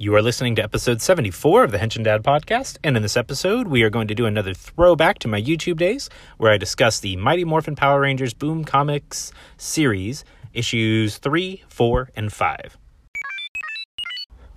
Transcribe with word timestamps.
You 0.00 0.14
are 0.14 0.22
listening 0.22 0.54
to 0.54 0.62
episode 0.62 1.02
74 1.02 1.64
of 1.64 1.72
the 1.72 1.78
Henshin 1.78 2.04
Dad 2.04 2.22
podcast, 2.22 2.78
and 2.84 2.96
in 2.96 3.02
this 3.02 3.16
episode, 3.16 3.66
we 3.66 3.82
are 3.82 3.90
going 3.90 4.06
to 4.06 4.14
do 4.14 4.26
another 4.26 4.54
throwback 4.54 5.18
to 5.18 5.26
my 5.26 5.42
YouTube 5.42 5.76
days 5.76 6.08
where 6.36 6.52
I 6.52 6.56
discuss 6.56 7.00
the 7.00 7.16
Mighty 7.16 7.42
Morphin 7.42 7.74
Power 7.74 8.02
Rangers 8.02 8.32
Boom 8.32 8.64
Comics 8.64 9.32
series, 9.56 10.24
issues 10.54 11.16
3, 11.18 11.64
4, 11.68 12.10
and 12.14 12.32
5. 12.32 12.78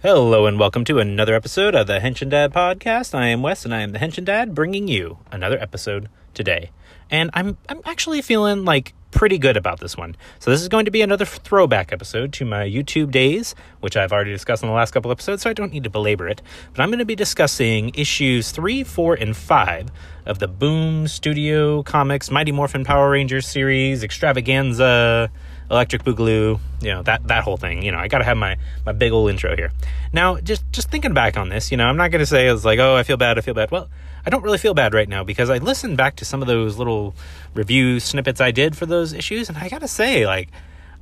Hello, 0.04 0.46
and 0.46 0.60
welcome 0.60 0.86
to 0.86 1.00
another 1.00 1.34
episode 1.34 1.74
of 1.74 1.88
the 1.88 1.98
Henshin 1.98 2.30
Dad 2.30 2.54
podcast. 2.54 3.16
I 3.16 3.26
am 3.26 3.42
Wes, 3.42 3.66
and 3.66 3.74
I 3.74 3.82
am 3.82 3.94
the 3.94 4.00
Henshin 4.00 4.26
Dad, 4.26 4.54
bringing 4.54 4.88
you 4.88 5.18
another 5.32 5.58
episode 5.60 6.08
today. 6.36 6.70
And 7.10 7.32
I'm, 7.34 7.58
I'm 7.68 7.82
actually 7.84 8.22
feeling 8.22 8.64
like 8.64 8.94
pretty 9.12 9.38
good 9.38 9.58
about 9.58 9.80
this 9.80 9.96
one. 9.96 10.16
So 10.40 10.52
this 10.52 10.62
is 10.62 10.68
going 10.68 10.86
to 10.86 10.92
be 10.92 11.02
another 11.02 11.26
throwback 11.26 11.92
episode 11.92 12.34
to 12.34 12.46
my 12.46 12.64
YouTube 12.64 13.12
days, 13.12 13.54
which 13.82 13.96
I've 13.96 14.12
already 14.12 14.32
discussed 14.32 14.64
in 14.64 14.70
the 14.70 14.76
last 14.76 14.92
couple 14.92 15.12
episodes, 15.12 15.44
so 15.44 15.50
I 15.50 15.54
don't 15.54 15.72
need 15.72 15.84
to 15.84 15.90
belabor 15.90 16.28
it. 16.28 16.42
But 16.74 16.82
I'm 16.82 16.90
going 16.90 17.00
to 17.00 17.06
be 17.06 17.16
discussing 17.16 17.92
issues 17.94 18.52
3, 18.52 18.84
4, 18.84 19.16
and 19.16 19.36
5 19.36 19.92
of 20.26 20.40
the 20.40 20.48
Boom 20.48 21.08
Studio 21.08 21.84
Comics 21.84 22.32
Mighty 22.32 22.52
Morphin 22.52 22.84
Power 22.84 23.10
Rangers 23.12 23.48
series, 23.48 24.04
Extravaganza, 24.04 25.32
Electric 25.70 26.04
Boogaloo, 26.04 26.60
you 26.82 26.92
know, 26.92 27.02
that 27.04 27.28
that 27.28 27.44
whole 27.44 27.58
thing. 27.58 27.82
You 27.82 27.92
know, 27.92 27.98
I 27.98 28.08
got 28.08 28.20
to 28.20 28.26
have 28.26 28.38
my 28.38 28.58
my 28.86 28.92
big 28.92 29.14
old 29.14 29.30
intro 29.30 29.56
here. 29.56 29.72
Now, 30.12 30.38
just 30.38 30.70
just 30.72 30.92
thinking 30.92 31.14
back 31.14 31.38
on 31.38 31.50
this, 31.50 31.72
you 31.72 31.78
know, 31.78 31.86
I'm 31.86 31.98
not 31.98 32.12
going 32.12 32.20
to 32.20 32.26
say 32.26 32.48
it's 32.48 32.66
like, 32.66 32.80
"Oh, 32.80 32.96
I 32.96 33.04
feel 33.04 33.18
bad, 33.18 33.38
I 33.38 33.42
feel 33.42 33.54
bad." 33.54 33.72
Well, 33.72 33.90
I 34.26 34.30
don't 34.30 34.44
really 34.44 34.58
feel 34.58 34.74
bad 34.74 34.94
right 34.94 35.10
now 35.10 35.24
because 35.24 35.50
I 35.50 35.58
listened 35.58 35.98
back 35.98 36.16
to 36.18 36.26
some 36.26 36.42
of 36.42 36.48
those 36.48 36.78
little 36.78 37.16
review 37.54 38.00
snippets 38.00 38.42
I 38.42 38.52
did 38.52 38.78
for 38.78 38.86
those 38.86 39.14
issues, 39.14 39.50
and 39.50 39.58
I 39.58 39.70
gotta 39.70 39.88
say, 39.88 40.26
like, 40.26 40.50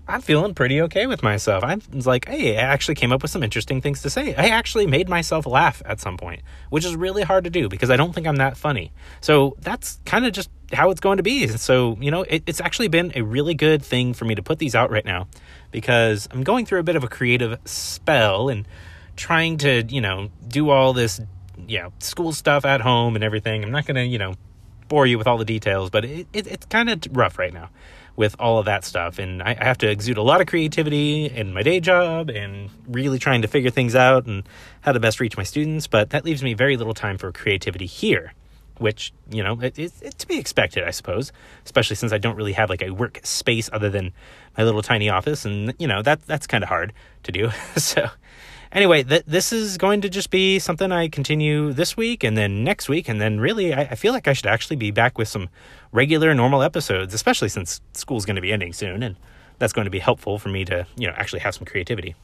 I'm 0.09 0.21
feeling 0.21 0.55
pretty 0.55 0.81
okay 0.81 1.05
with 1.05 1.21
myself. 1.21 1.63
I 1.63 1.77
was 1.93 2.07
like, 2.07 2.27
hey, 2.27 2.57
I 2.57 2.61
actually 2.61 2.95
came 2.95 3.11
up 3.11 3.21
with 3.21 3.29
some 3.29 3.43
interesting 3.43 3.79
things 3.79 4.01
to 4.01 4.09
say. 4.09 4.33
I 4.33 4.47
actually 4.47 4.87
made 4.87 5.07
myself 5.07 5.45
laugh 5.45 5.83
at 5.85 5.99
some 5.99 6.17
point, 6.17 6.41
which 6.71 6.83
is 6.83 6.95
really 6.95 7.21
hard 7.21 7.43
to 7.43 7.51
do 7.51 7.69
because 7.69 7.91
I 7.91 7.95
don't 7.95 8.11
think 8.11 8.25
I'm 8.25 8.37
that 8.37 8.57
funny. 8.57 8.91
So 9.21 9.55
that's 9.59 9.99
kind 10.05 10.25
of 10.25 10.33
just 10.33 10.49
how 10.73 10.89
it's 10.89 10.99
going 10.99 11.17
to 11.17 11.23
be. 11.23 11.47
So, 11.47 11.95
you 12.01 12.09
know, 12.09 12.23
it, 12.23 12.41
it's 12.47 12.59
actually 12.59 12.87
been 12.87 13.11
a 13.13 13.21
really 13.21 13.53
good 13.53 13.83
thing 13.83 14.15
for 14.15 14.25
me 14.25 14.33
to 14.33 14.41
put 14.41 14.57
these 14.57 14.73
out 14.73 14.89
right 14.89 15.05
now 15.05 15.27
because 15.69 16.27
I'm 16.31 16.43
going 16.43 16.65
through 16.65 16.79
a 16.79 16.83
bit 16.83 16.95
of 16.95 17.03
a 17.03 17.07
creative 17.07 17.59
spell 17.65 18.49
and 18.49 18.67
trying 19.15 19.59
to, 19.59 19.83
you 19.83 20.01
know, 20.01 20.31
do 20.47 20.71
all 20.71 20.93
this 20.93 21.21
you 21.69 21.79
know, 21.79 21.93
school 21.99 22.31
stuff 22.31 22.65
at 22.65 22.81
home 22.81 23.15
and 23.15 23.23
everything. 23.23 23.63
I'm 23.63 23.71
not 23.71 23.85
going 23.85 23.95
to, 23.95 24.05
you 24.05 24.17
know, 24.17 24.33
bore 24.87 25.05
you 25.05 25.17
with 25.17 25.27
all 25.27 25.37
the 25.37 25.45
details, 25.45 25.89
but 25.89 26.03
it, 26.03 26.27
it, 26.33 26.47
it's 26.47 26.65
kind 26.65 26.89
of 26.89 27.01
rough 27.11 27.37
right 27.37 27.53
now 27.53 27.69
with 28.15 28.35
all 28.39 28.57
of 28.57 28.65
that 28.65 28.83
stuff. 28.83 29.19
And 29.19 29.41
I, 29.41 29.55
I, 29.57 29.63
have 29.63 29.77
to 29.77 29.89
exude 29.89 30.17
a 30.17 30.21
lot 30.21 30.41
of 30.41 30.47
creativity 30.47 31.27
in 31.27 31.53
my 31.53 31.63
day 31.63 31.79
job 31.79 32.29
and 32.29 32.69
really 32.87 33.19
trying 33.19 33.43
to 33.43 33.47
figure 33.47 33.69
things 33.69 33.95
out 33.95 34.25
and 34.25 34.43
how 34.81 34.91
to 34.91 34.99
best 34.99 35.21
reach 35.21 35.37
my 35.37 35.43
students. 35.43 35.87
But 35.87 36.09
that 36.09 36.25
leaves 36.25 36.43
me 36.43 36.53
very 36.53 36.75
little 36.75 36.95
time 36.95 37.17
for 37.17 37.31
creativity 37.31 37.85
here, 37.85 38.33
which, 38.77 39.13
you 39.29 39.41
know, 39.41 39.61
it, 39.61 39.79
it's 39.79 40.01
to 40.15 40.27
be 40.27 40.37
expected, 40.37 40.83
I 40.83 40.91
suppose, 40.91 41.31
especially 41.63 41.95
since 41.95 42.11
I 42.11 42.17
don't 42.17 42.35
really 42.35 42.53
have 42.53 42.69
like 42.69 42.81
a 42.81 42.89
work 42.89 43.19
space 43.23 43.69
other 43.71 43.89
than 43.89 44.11
my 44.57 44.65
little 44.65 44.81
tiny 44.81 45.07
office. 45.09 45.45
And, 45.45 45.73
you 45.79 45.87
know, 45.87 46.01
that 46.01 46.25
that's 46.25 46.47
kind 46.47 46.63
of 46.63 46.67
hard 46.67 46.91
to 47.23 47.31
do. 47.31 47.51
so, 47.77 48.09
anyway, 48.71 49.03
th- 49.03 49.25
this 49.25 49.51
is 49.51 49.77
going 49.77 50.01
to 50.01 50.09
just 50.09 50.29
be 50.29 50.59
something 50.59 50.91
I 50.91 51.07
continue 51.07 51.73
this 51.73 51.97
week 51.97 52.23
and 52.23 52.37
then 52.37 52.63
next 52.63 52.89
week. 52.89 53.09
And 53.09 53.19
then 53.19 53.39
really, 53.39 53.73
I, 53.73 53.81
I 53.81 53.95
feel 53.95 54.13
like 54.13 54.27
I 54.27 54.33
should 54.33 54.47
actually 54.47 54.77
be 54.77 54.91
back 54.91 55.17
with 55.17 55.27
some 55.27 55.49
regular, 55.91 56.33
normal 56.33 56.63
episodes, 56.63 57.13
especially 57.13 57.49
since 57.49 57.81
school's 57.93 58.25
going 58.25 58.35
to 58.35 58.41
be 58.41 58.51
ending 58.51 58.73
soon. 58.73 59.03
And 59.03 59.15
that's 59.57 59.73
going 59.73 59.85
to 59.85 59.91
be 59.91 59.99
helpful 59.99 60.39
for 60.39 60.49
me 60.49 60.65
to, 60.65 60.85
you 60.95 61.07
know, 61.07 61.13
actually 61.17 61.39
have 61.39 61.55
some 61.55 61.65
creativity. 61.65 62.15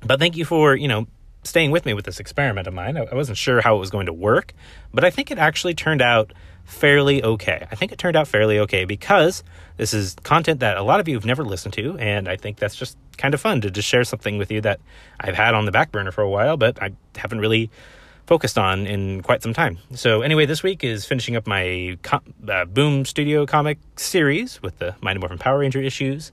But 0.00 0.18
thank 0.18 0.36
you 0.36 0.44
for, 0.44 0.74
you 0.74 0.88
know, 0.88 1.06
staying 1.42 1.70
with 1.70 1.86
me 1.86 1.94
with 1.94 2.04
this 2.04 2.20
experiment 2.20 2.66
of 2.66 2.74
mine. 2.74 2.96
I, 2.96 3.04
I 3.04 3.14
wasn't 3.14 3.38
sure 3.38 3.60
how 3.60 3.76
it 3.76 3.80
was 3.80 3.90
going 3.90 4.06
to 4.06 4.12
work, 4.12 4.54
but 4.92 5.04
I 5.04 5.10
think 5.10 5.30
it 5.30 5.38
actually 5.38 5.74
turned 5.74 6.02
out 6.02 6.32
fairly 6.64 7.22
okay. 7.22 7.66
I 7.70 7.74
think 7.74 7.92
it 7.92 7.98
turned 7.98 8.16
out 8.16 8.28
fairly 8.28 8.58
okay 8.60 8.84
because 8.84 9.42
this 9.76 9.92
is 9.94 10.14
content 10.22 10.60
that 10.60 10.76
a 10.76 10.82
lot 10.82 11.00
of 11.00 11.08
you 11.08 11.14
have 11.14 11.24
never 11.24 11.44
listened 11.44 11.74
to, 11.74 11.96
and 11.98 12.28
I 12.28 12.36
think 12.36 12.58
that's 12.58 12.76
just 12.76 12.96
kind 13.16 13.34
of 13.34 13.40
fun 13.40 13.60
to 13.62 13.70
just 13.70 13.88
share 13.88 14.04
something 14.04 14.38
with 14.38 14.50
you 14.50 14.60
that 14.62 14.80
I've 15.18 15.34
had 15.34 15.54
on 15.54 15.66
the 15.66 15.72
back 15.72 15.92
burner 15.92 16.10
for 16.10 16.22
a 16.22 16.30
while, 16.30 16.56
but 16.56 16.82
I 16.82 16.92
haven't 17.16 17.40
really 17.40 17.70
focused 18.26 18.58
on 18.58 18.86
in 18.86 19.22
quite 19.22 19.42
some 19.42 19.52
time. 19.52 19.78
So 19.94 20.22
anyway, 20.22 20.46
this 20.46 20.62
week 20.62 20.84
is 20.84 21.04
finishing 21.04 21.34
up 21.34 21.46
my 21.46 21.98
uh, 22.48 22.64
Boom 22.64 23.04
Studio 23.04 23.44
comic 23.44 23.78
series 23.96 24.62
with 24.62 24.78
the 24.78 24.94
Mighty 25.00 25.18
Morphin 25.18 25.38
Power 25.38 25.58
Ranger 25.58 25.82
issues. 25.82 26.30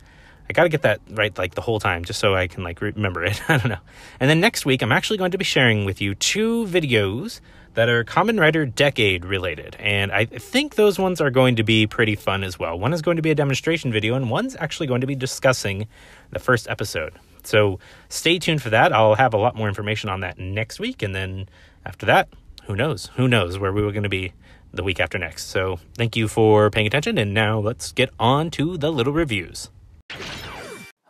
I 0.49 0.53
got 0.53 0.63
to 0.63 0.69
get 0.69 0.83
that 0.83 1.01
right 1.09 1.35
like 1.37 1.55
the 1.55 1.61
whole 1.61 1.79
time 1.79 2.05
just 2.05 2.19
so 2.19 2.35
I 2.35 2.47
can 2.47 2.63
like 2.63 2.81
remember 2.81 3.23
it. 3.23 3.41
I 3.49 3.57
don't 3.57 3.69
know. 3.69 3.79
And 4.19 4.29
then 4.29 4.39
next 4.39 4.65
week 4.65 4.81
I'm 4.81 4.91
actually 4.91 5.17
going 5.17 5.31
to 5.31 5.37
be 5.37 5.43
sharing 5.43 5.85
with 5.85 5.99
you 5.99 6.15
two 6.15 6.65
videos 6.67 7.41
that 7.77 7.89
are 7.89 8.03
Kamen 8.03 8.39
Rider 8.39 8.65
Decade 8.65 9.23
related. 9.23 9.75
And 9.79 10.11
I 10.11 10.25
think 10.25 10.73
those 10.73 10.97
ones 10.97 11.21
are 11.21 11.29
going 11.29 11.57
to 11.57 11.63
be 11.63 11.85
pretty 11.85 12.15
fun 12.15 12.43
as 12.43 12.57
well. 12.57 12.77
One 12.79 12.91
is 12.91 13.03
going 13.03 13.17
to 13.17 13.21
be 13.21 13.29
a 13.29 13.35
demonstration 13.35 13.91
video, 13.91 14.15
and 14.15 14.31
one's 14.31 14.55
actually 14.55 14.87
going 14.87 15.01
to 15.01 15.07
be 15.07 15.13
discussing 15.13 15.87
the 16.31 16.39
first 16.39 16.67
episode. 16.67 17.13
So 17.43 17.77
stay 18.09 18.39
tuned 18.39 18.63
for 18.63 18.71
that. 18.71 18.91
I'll 18.91 19.13
have 19.13 19.35
a 19.35 19.37
lot 19.37 19.55
more 19.55 19.67
information 19.67 20.09
on 20.09 20.21
that 20.21 20.39
next 20.39 20.79
week. 20.79 21.03
And 21.03 21.13
then 21.13 21.49
after 21.85 22.07
that, 22.07 22.29
who 22.63 22.75
knows? 22.75 23.11
Who 23.15 23.27
knows 23.27 23.59
where 23.59 23.71
we 23.71 23.83
were 23.83 23.91
going 23.91 24.01
to 24.01 24.09
be 24.09 24.33
the 24.73 24.83
week 24.83 24.99
after 24.99 25.19
next. 25.19 25.45
So 25.45 25.79
thank 25.95 26.15
you 26.15 26.27
for 26.27 26.71
paying 26.71 26.87
attention. 26.87 27.19
And 27.19 27.31
now 27.31 27.59
let's 27.59 27.91
get 27.91 28.09
on 28.19 28.49
to 28.51 28.79
the 28.79 28.91
little 28.91 29.13
reviews. 29.13 29.69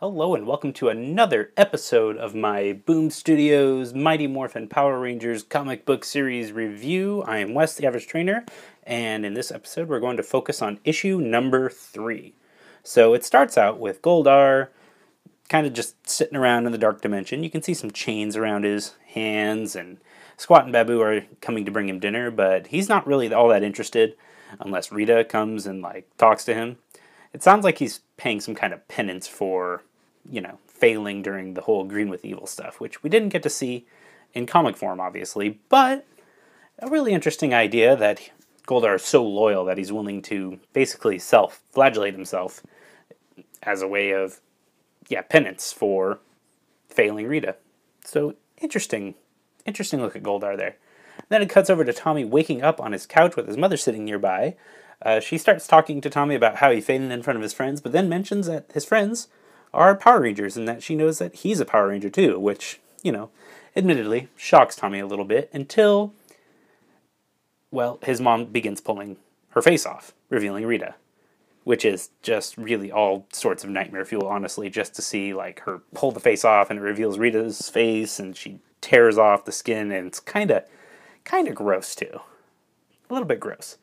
Hello 0.00 0.36
and 0.36 0.46
welcome 0.46 0.72
to 0.74 0.90
another 0.90 1.50
episode 1.56 2.16
of 2.18 2.32
my 2.32 2.72
Boom 2.86 3.10
Studios 3.10 3.92
Mighty 3.92 4.28
Morphin 4.28 4.68
Power 4.68 5.00
Rangers 5.00 5.42
comic 5.42 5.84
book 5.84 6.04
series 6.04 6.52
review. 6.52 7.24
I 7.26 7.38
am 7.38 7.52
Wes, 7.52 7.74
the 7.74 7.84
average 7.84 8.06
trainer, 8.06 8.46
and 8.84 9.26
in 9.26 9.34
this 9.34 9.50
episode 9.50 9.88
we're 9.88 9.98
going 9.98 10.16
to 10.16 10.22
focus 10.22 10.62
on 10.62 10.78
issue 10.84 11.20
number 11.20 11.68
three. 11.68 12.36
So 12.84 13.12
it 13.12 13.24
starts 13.24 13.58
out 13.58 13.80
with 13.80 14.00
Goldar 14.00 14.68
kind 15.48 15.66
of 15.66 15.72
just 15.72 16.08
sitting 16.08 16.36
around 16.36 16.66
in 16.66 16.70
the 16.70 16.78
dark 16.78 17.00
dimension. 17.00 17.42
You 17.42 17.50
can 17.50 17.62
see 17.62 17.74
some 17.74 17.90
chains 17.90 18.36
around 18.36 18.62
his 18.62 18.94
hands, 19.14 19.74
and 19.74 19.98
Squatt 20.36 20.62
and 20.62 20.72
Baboo 20.72 21.00
are 21.00 21.22
coming 21.40 21.64
to 21.64 21.72
bring 21.72 21.88
him 21.88 21.98
dinner, 21.98 22.30
but 22.30 22.68
he's 22.68 22.88
not 22.88 23.04
really 23.04 23.34
all 23.34 23.48
that 23.48 23.64
interested 23.64 24.14
unless 24.60 24.92
Rita 24.92 25.24
comes 25.24 25.66
and 25.66 25.82
like 25.82 26.08
talks 26.18 26.44
to 26.44 26.54
him. 26.54 26.76
It 27.32 27.42
sounds 27.42 27.64
like 27.64 27.78
he's 27.78 28.00
paying 28.16 28.40
some 28.40 28.54
kind 28.54 28.72
of 28.72 28.86
penance 28.86 29.26
for 29.26 29.82
you 30.30 30.40
know, 30.40 30.58
failing 30.66 31.22
during 31.22 31.54
the 31.54 31.62
whole 31.62 31.84
Green 31.84 32.08
with 32.08 32.24
Evil 32.24 32.46
stuff, 32.46 32.80
which 32.80 33.02
we 33.02 33.10
didn't 33.10 33.30
get 33.30 33.42
to 33.42 33.50
see 33.50 33.86
in 34.34 34.46
comic 34.46 34.76
form, 34.76 35.00
obviously, 35.00 35.58
but 35.68 36.06
a 36.78 36.88
really 36.88 37.12
interesting 37.12 37.54
idea 37.54 37.96
that 37.96 38.30
Goldar 38.66 38.96
is 38.96 39.02
so 39.02 39.24
loyal 39.24 39.64
that 39.64 39.78
he's 39.78 39.92
willing 39.92 40.22
to 40.22 40.60
basically 40.72 41.18
self 41.18 41.62
flagellate 41.72 42.14
himself 42.14 42.62
as 43.62 43.82
a 43.82 43.88
way 43.88 44.10
of, 44.10 44.40
yeah, 45.08 45.22
penance 45.22 45.72
for 45.72 46.20
failing 46.88 47.26
Rita. 47.26 47.56
So 48.04 48.34
interesting, 48.58 49.14
interesting 49.64 50.00
look 50.00 50.14
at 50.14 50.22
Goldar 50.22 50.56
there. 50.56 50.76
Then 51.28 51.42
it 51.42 51.50
cuts 51.50 51.70
over 51.70 51.84
to 51.84 51.92
Tommy 51.92 52.24
waking 52.24 52.62
up 52.62 52.80
on 52.80 52.92
his 52.92 53.06
couch 53.06 53.36
with 53.36 53.48
his 53.48 53.56
mother 53.56 53.76
sitting 53.76 54.04
nearby. 54.04 54.54
Uh, 55.00 55.20
she 55.20 55.38
starts 55.38 55.66
talking 55.66 56.00
to 56.00 56.10
Tommy 56.10 56.34
about 56.34 56.56
how 56.56 56.70
he 56.70 56.80
fainted 56.80 57.10
in 57.10 57.22
front 57.22 57.36
of 57.36 57.42
his 57.42 57.52
friends, 57.52 57.80
but 57.80 57.92
then 57.92 58.08
mentions 58.08 58.46
that 58.46 58.70
his 58.72 58.84
friends 58.84 59.28
are 59.72 59.94
Power 59.94 60.20
Rangers 60.20 60.56
and 60.56 60.66
that 60.68 60.82
she 60.82 60.94
knows 60.94 61.18
that 61.18 61.36
he's 61.36 61.60
a 61.60 61.64
Power 61.64 61.88
Ranger 61.88 62.10
too, 62.10 62.38
which, 62.38 62.80
you 63.02 63.12
know, 63.12 63.30
admittedly 63.76 64.28
shocks 64.36 64.76
Tommy 64.76 64.98
a 64.98 65.06
little 65.06 65.24
bit 65.24 65.50
until, 65.52 66.12
well, 67.70 67.98
his 68.02 68.20
mom 68.20 68.46
begins 68.46 68.80
pulling 68.80 69.16
her 69.50 69.62
face 69.62 69.86
off, 69.86 70.12
revealing 70.28 70.66
Rita, 70.66 70.94
which 71.64 71.84
is 71.84 72.10
just 72.22 72.56
really 72.56 72.90
all 72.90 73.26
sorts 73.32 73.64
of 73.64 73.70
nightmare 73.70 74.04
fuel, 74.04 74.26
honestly, 74.26 74.70
just 74.70 74.94
to 74.94 75.02
see 75.02 75.34
like 75.34 75.60
her 75.60 75.82
pull 75.94 76.12
the 76.12 76.20
face 76.20 76.44
off 76.44 76.70
and 76.70 76.78
it 76.78 76.82
reveals 76.82 77.18
Rita's 77.18 77.68
face 77.68 78.18
and 78.18 78.36
she 78.36 78.60
tears 78.80 79.18
off 79.18 79.44
the 79.44 79.52
skin 79.52 79.92
and 79.92 80.06
it's 80.06 80.20
kind 80.20 80.50
of 80.50 80.64
kind 81.24 81.48
of 81.48 81.54
gross 81.54 81.94
too. 81.94 82.20
A 83.08 83.12
little 83.12 83.28
bit 83.28 83.40
gross. 83.40 83.76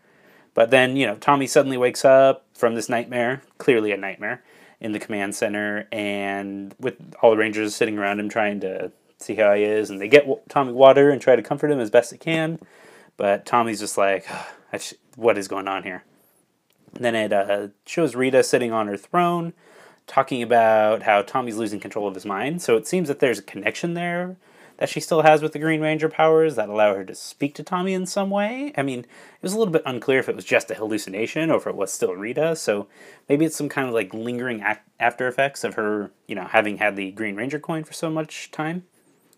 But 0.54 0.72
then, 0.72 0.96
you 0.96 1.06
know, 1.06 1.16
Tommy 1.16 1.48
suddenly 1.48 1.78
wakes 1.78 2.06
up 2.06 2.46
from 2.54 2.76
this 2.76 2.90
nightmare, 2.90 3.42
clearly 3.58 3.92
a 3.92 3.98
nightmare, 3.98 4.42
in 4.80 4.92
the 4.92 5.00
command 5.00 5.36
center, 5.36 5.88
and 5.92 6.75
with 6.80 6.95
all 7.22 7.31
the 7.31 7.38
Rangers 7.38 7.75
sitting 7.75 7.98
around 7.98 8.19
him 8.19 8.30
trying 8.30 8.60
to 8.62 8.92
see 9.18 9.36
how 9.36 9.54
he 9.54 9.63
is, 9.63 9.89
and 9.89 10.00
they 10.01 10.07
get 10.07 10.27
Tommy 10.50 10.74
water 10.74 11.10
and 11.10 11.22
try 11.22 11.36
to 11.36 11.42
comfort 11.42 11.72
him 11.72 11.80
as 11.80 11.89
best 11.89 12.12
they 12.12 12.18
can, 12.18 12.60
but 13.18 13.45
Tommy's 13.45 13.80
just 13.80 13.98
like, 13.98 14.27
"What 15.16 15.38
is 15.38 15.48
going 15.48 15.68
on 15.68 15.83
here?" 15.83 16.04
And 16.94 17.04
then 17.04 17.16
it 17.16 17.33
uh, 17.33 17.68
shows 17.86 18.16
Rita 18.16 18.44
sitting 18.44 18.72
on 18.72 18.88
her 18.88 18.98
throne, 18.98 19.54
talking 20.07 20.42
about 20.42 21.04
how 21.04 21.21
Tommy's 21.21 21.57
losing 21.57 21.80
control 21.80 22.07
of 22.07 22.16
his 22.16 22.25
mind. 22.25 22.62
So 22.62 22.75
it 22.78 22.88
seems 22.88 23.07
that 23.07 23.19
there's 23.19 23.39
a 23.39 23.44
connection 23.44 23.94
there 23.94 24.38
that 24.77 24.89
she 24.89 25.00
still 25.00 25.22
has 25.22 25.42
with 25.42 25.54
the 25.54 25.60
Green 25.60 25.81
Ranger 25.81 26.10
powers 26.10 26.56
that 26.56 26.69
allow 26.69 26.94
her 26.95 27.06
to 27.06 27.16
speak 27.16 27.56
to 27.56 27.63
Tommy 27.63 27.94
in 27.94 28.06
some 28.06 28.30
way. 28.30 28.74
I 28.77 28.81
mean, 28.81 29.00
it 29.00 29.42
was 29.42 29.54
a 29.54 29.57
little 29.57 29.72
bit 29.72 29.83
unclear 29.86 30.19
if 30.19 30.30
it 30.30 30.36
was 30.36 30.45
just 30.45 30.69
a 30.72 30.75
hallucination 30.75 31.50
or 31.50 31.57
if 31.57 31.68
it 31.68 31.75
was 31.75 31.92
still 31.94 32.13
Rita, 32.13 32.56
so 32.56 32.88
maybe 33.30 33.45
it's 33.45 33.56
some 33.56 33.69
kind 33.69 33.88
of 33.88 33.94
like 33.94 34.13
lingering 34.13 34.63
after 35.00 35.27
effects 35.27 35.63
of 35.63 35.75
her, 35.75 36.12
you 36.27 36.36
know, 36.36 36.45
having 36.45 36.77
had 36.77 36.95
the 36.95 37.12
Green 37.12 37.36
Ranger 37.36 37.60
coin 37.60 37.83
for 37.83 37.94
so 37.94 38.10
much 38.10 38.51
time. 38.51 38.83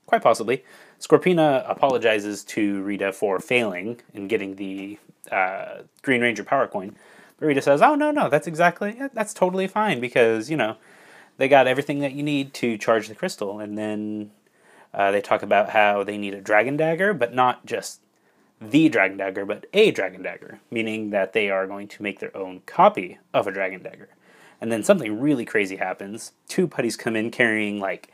quite 0.06 0.24
possibly. 0.24 0.63
Scorpina 1.00 1.69
apologizes 1.69 2.44
to 2.45 2.81
Rita 2.81 3.12
for 3.13 3.40
failing 3.40 4.01
in 4.13 4.28
getting 4.28 4.56
the 4.56 4.98
uh, 5.31 5.83
Green 6.01 6.22
Ranger 6.22 6.44
power 6.44 6.68
coin. 6.68 6.95
But 7.40 7.45
Rita 7.48 7.62
says, 7.62 7.81
"Oh 7.81 7.94
no, 7.95 8.10
no, 8.12 8.30
that's 8.30 8.48
exactly 8.48 9.00
that's 9.13 9.33
totally 9.33 9.68
fine 9.68 10.00
because 10.00 10.50
you 10.50 10.57
know 10.57 10.78
they 11.38 11.48
got 11.48 11.68
everything 11.68 12.00
that 12.00 12.13
you 12.13 12.24
need 12.24 12.54
to 12.56 12.78
charge 12.78 13.07
the 13.07 13.16
crystal." 13.16 13.60
And 13.60 13.78
then 13.78 14.31
uh, 14.94 15.12
they 15.12 15.22
talk 15.22 15.44
about 15.44 15.72
how 15.72 16.04
they 16.04 16.18
need 16.18 16.34
a 16.34 16.42
dragon 16.42 16.78
dagger, 16.78 17.13
but 17.13 17.34
not 17.34 17.66
just 17.66 18.01
the 18.60 18.89
dragon 18.89 19.18
dagger, 19.18 19.45
but 19.45 19.66
a 19.74 19.92
dragon 19.92 20.22
dagger, 20.22 20.60
meaning 20.72 21.12
that 21.12 21.34
they 21.34 21.50
are 21.50 21.68
going 21.68 21.88
to 21.88 22.04
make 22.04 22.19
their 22.19 22.36
own 22.36 22.62
copy 22.66 23.19
of 23.34 23.48
a 23.48 23.51
dragon 23.51 23.84
dagger. 23.84 24.10
And 24.60 24.72
then 24.72 24.84
something 24.84 25.19
really 25.19 25.45
crazy 25.45 25.75
happens. 25.75 26.31
Two 26.48 26.68
putties 26.68 26.98
come 26.98 27.16
in 27.16 27.30
carrying 27.30 27.80
like 27.80 28.12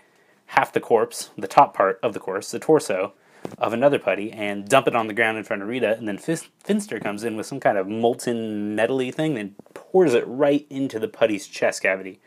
half 0.48 0.74
the 0.74 0.82
corpse, 0.82 1.30
the 1.38 1.48
top 1.48 1.74
part 1.74 2.00
of 2.04 2.14
the 2.14 2.20
corpse, 2.20 2.52
the 2.52 2.60
torso 2.60 3.14
of 3.58 3.74
another 3.74 4.00
putty, 4.00 4.32
and 4.32 4.68
dump 4.68 4.88
it 4.88 4.96
on 4.96 5.08
the 5.08 5.14
ground 5.14 5.38
in 5.38 5.44
front 5.44 5.62
of 5.62 5.68
Rita. 5.68 5.98
And 5.98 6.08
then 6.08 6.18
Finster 6.18 7.00
comes 7.00 7.24
in 7.24 7.36
with 7.38 7.46
some 7.46 7.60
kind 7.60 7.78
of 7.78 7.88
molten 7.88 8.76
metally 8.76 9.14
thing 9.14 9.38
and 9.38 9.56
pours 9.74 10.14
it 10.14 10.26
right 10.28 10.66
into 10.70 11.00
the 11.00 11.08
putty's 11.08 11.48
chest 11.48 11.82
cavity 11.82 12.20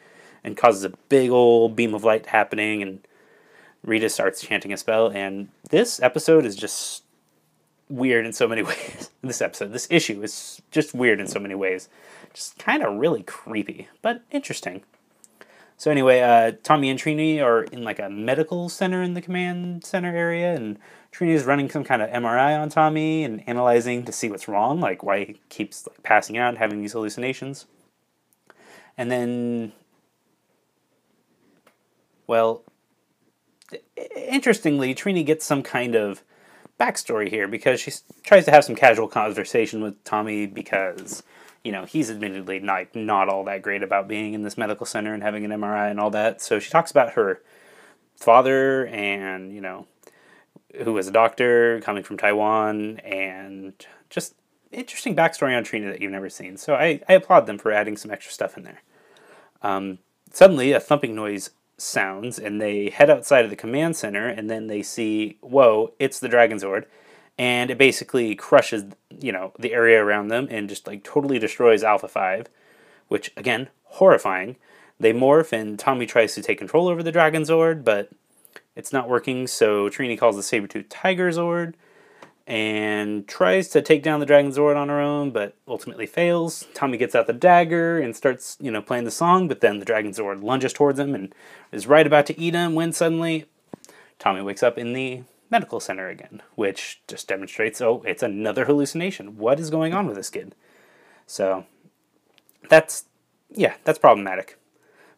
and 0.42 0.56
causes 0.56 0.84
a 0.84 0.90
big 1.08 1.30
old 1.30 1.76
beam 1.76 1.94
of 1.94 2.04
light 2.04 2.26
happening. 2.26 2.82
And 2.82 3.06
Rita 3.86 4.10
starts 4.10 4.42
chanting 4.42 4.72
a 4.72 4.76
spell. 4.76 5.08
And 5.08 5.48
this 5.70 6.02
episode 6.02 6.44
is 6.44 6.56
just 6.56 7.04
weird 7.88 8.26
in 8.26 8.32
so 8.32 8.46
many 8.46 8.62
ways. 8.64 9.10
this 9.22 9.40
episode, 9.40 9.72
this 9.72 9.86
issue 9.90 10.22
is 10.22 10.60
just 10.70 10.92
weird 10.92 11.20
in 11.20 11.26
so 11.26 11.40
many 11.40 11.54
ways. 11.54 11.88
Just 12.34 12.58
kind 12.58 12.82
of 12.82 12.98
really 12.98 13.22
creepy, 13.22 13.88
but 14.02 14.22
interesting. 14.30 14.82
So 15.78 15.90
anyway, 15.90 16.20
uh, 16.20 16.52
Tommy 16.62 16.88
and 16.88 16.98
Trini 16.98 17.42
are 17.42 17.64
in 17.64 17.84
like 17.84 17.98
a 17.98 18.08
medical 18.08 18.68
center 18.68 19.02
in 19.02 19.14
the 19.14 19.20
command 19.20 19.84
center 19.84 20.14
area, 20.14 20.54
and 20.54 20.78
Trini 21.12 21.34
is 21.34 21.44
running 21.44 21.68
some 21.68 21.84
kind 21.84 22.00
of 22.00 22.08
MRI 22.10 22.58
on 22.58 22.70
Tommy 22.70 23.24
and 23.24 23.46
analyzing 23.46 24.02
to 24.04 24.12
see 24.12 24.30
what's 24.30 24.48
wrong, 24.48 24.80
like 24.80 25.02
why 25.02 25.24
he 25.24 25.40
keeps 25.50 25.86
like 25.86 26.02
passing 26.02 26.38
out, 26.38 26.56
having 26.56 26.80
these 26.80 26.92
hallucinations. 26.92 27.66
And 28.96 29.10
then, 29.10 29.72
well, 32.26 32.62
interestingly, 34.14 34.94
Trini 34.94 35.24
gets 35.24 35.44
some 35.44 35.62
kind 35.62 35.94
of 35.94 36.22
backstory 36.78 37.28
here 37.28 37.48
because 37.48 37.80
she 37.80 37.92
tries 38.22 38.44
to 38.44 38.50
have 38.50 38.64
some 38.64 38.76
casual 38.76 39.08
conversation 39.08 39.82
with 39.82 40.02
Tommy 40.04 40.46
because 40.46 41.22
you 41.66 41.72
know, 41.72 41.84
he's 41.84 42.12
admittedly 42.12 42.60
not, 42.60 42.94
not 42.94 43.28
all 43.28 43.42
that 43.42 43.60
great 43.60 43.82
about 43.82 44.06
being 44.06 44.34
in 44.34 44.42
this 44.42 44.56
medical 44.56 44.86
center 44.86 45.12
and 45.12 45.20
having 45.20 45.44
an 45.44 45.50
MRI 45.50 45.90
and 45.90 45.98
all 45.98 46.10
that. 46.10 46.40
So 46.40 46.60
she 46.60 46.70
talks 46.70 46.92
about 46.92 47.14
her 47.14 47.42
father 48.14 48.86
and, 48.86 49.52
you 49.52 49.60
know, 49.60 49.88
who 50.84 50.92
was 50.92 51.08
a 51.08 51.10
doctor 51.10 51.80
coming 51.80 52.04
from 52.04 52.18
Taiwan 52.18 52.98
and 53.00 53.74
just 54.10 54.36
interesting 54.70 55.16
backstory 55.16 55.56
on 55.56 55.64
Trini 55.64 55.90
that 55.90 56.00
you've 56.00 56.12
never 56.12 56.30
seen. 56.30 56.56
So 56.56 56.76
I, 56.76 57.00
I 57.08 57.14
applaud 57.14 57.46
them 57.46 57.58
for 57.58 57.72
adding 57.72 57.96
some 57.96 58.12
extra 58.12 58.32
stuff 58.32 58.56
in 58.56 58.62
there. 58.62 58.82
Um, 59.60 59.98
suddenly, 60.32 60.70
a 60.70 60.78
thumping 60.78 61.16
noise 61.16 61.50
sounds 61.78 62.38
and 62.38 62.60
they 62.60 62.90
head 62.90 63.10
outside 63.10 63.44
of 63.44 63.50
the 63.50 63.56
command 63.56 63.96
center 63.96 64.28
and 64.28 64.48
then 64.48 64.66
they 64.66 64.82
see, 64.82 65.38
whoa, 65.40 65.92
it's 65.98 66.20
the 66.20 66.28
Dragon 66.28 66.58
Zord 66.58 66.84
and 67.38 67.70
it 67.70 67.78
basically 67.78 68.34
crushes 68.34 68.84
you 69.20 69.32
know 69.32 69.52
the 69.58 69.72
area 69.72 70.02
around 70.02 70.28
them 70.28 70.48
and 70.50 70.68
just 70.68 70.86
like 70.86 71.04
totally 71.04 71.38
destroys 71.38 71.82
Alpha 71.82 72.08
Five, 72.08 72.46
which 73.08 73.32
again 73.36 73.68
horrifying. 73.84 74.56
They 74.98 75.12
morph 75.12 75.52
and 75.52 75.78
Tommy 75.78 76.06
tries 76.06 76.34
to 76.34 76.42
take 76.42 76.58
control 76.58 76.88
over 76.88 77.02
the 77.02 77.12
Dragon 77.12 77.42
Zord, 77.42 77.84
but 77.84 78.10
it's 78.74 78.92
not 78.92 79.08
working. 79.08 79.46
So 79.46 79.88
Trini 79.88 80.18
calls 80.18 80.36
the 80.36 80.42
saber 80.42 80.66
tooth 80.66 80.88
Tiger 80.88 81.30
Zord 81.30 81.74
and 82.46 83.26
tries 83.26 83.68
to 83.68 83.82
take 83.82 84.02
down 84.02 84.20
the 84.20 84.26
Dragon 84.26 84.52
Zord 84.52 84.76
on 84.76 84.88
her 84.88 85.00
own, 85.00 85.32
but 85.32 85.56
ultimately 85.66 86.06
fails. 86.06 86.66
Tommy 86.74 86.96
gets 86.96 87.14
out 87.14 87.26
the 87.26 87.32
dagger 87.32 87.98
and 87.98 88.14
starts, 88.14 88.56
you 88.60 88.70
know, 88.70 88.80
playing 88.80 89.04
the 89.04 89.10
song, 89.10 89.48
but 89.48 89.60
then 89.60 89.80
the 89.80 89.84
Dragon 89.84 90.12
Zord 90.12 90.42
lunges 90.42 90.72
towards 90.72 90.98
him 90.98 91.14
and 91.14 91.34
is 91.72 91.88
right 91.88 92.06
about 92.06 92.26
to 92.26 92.40
eat 92.40 92.54
him 92.54 92.74
when 92.74 92.92
suddenly 92.92 93.46
Tommy 94.18 94.42
wakes 94.42 94.62
up 94.62 94.78
in 94.78 94.92
the 94.92 95.22
medical 95.50 95.80
center 95.80 96.08
again, 96.08 96.42
which 96.54 97.00
just 97.08 97.26
demonstrates 97.26 97.80
oh, 97.80 98.02
it's 98.06 98.22
another 98.22 98.64
hallucination. 98.64 99.38
What 99.38 99.58
is 99.58 99.70
going 99.70 99.92
on 99.92 100.06
with 100.06 100.16
this 100.16 100.30
kid? 100.30 100.54
So 101.26 101.66
that's 102.68 103.06
yeah, 103.50 103.74
that's 103.84 103.98
problematic. 103.98 104.58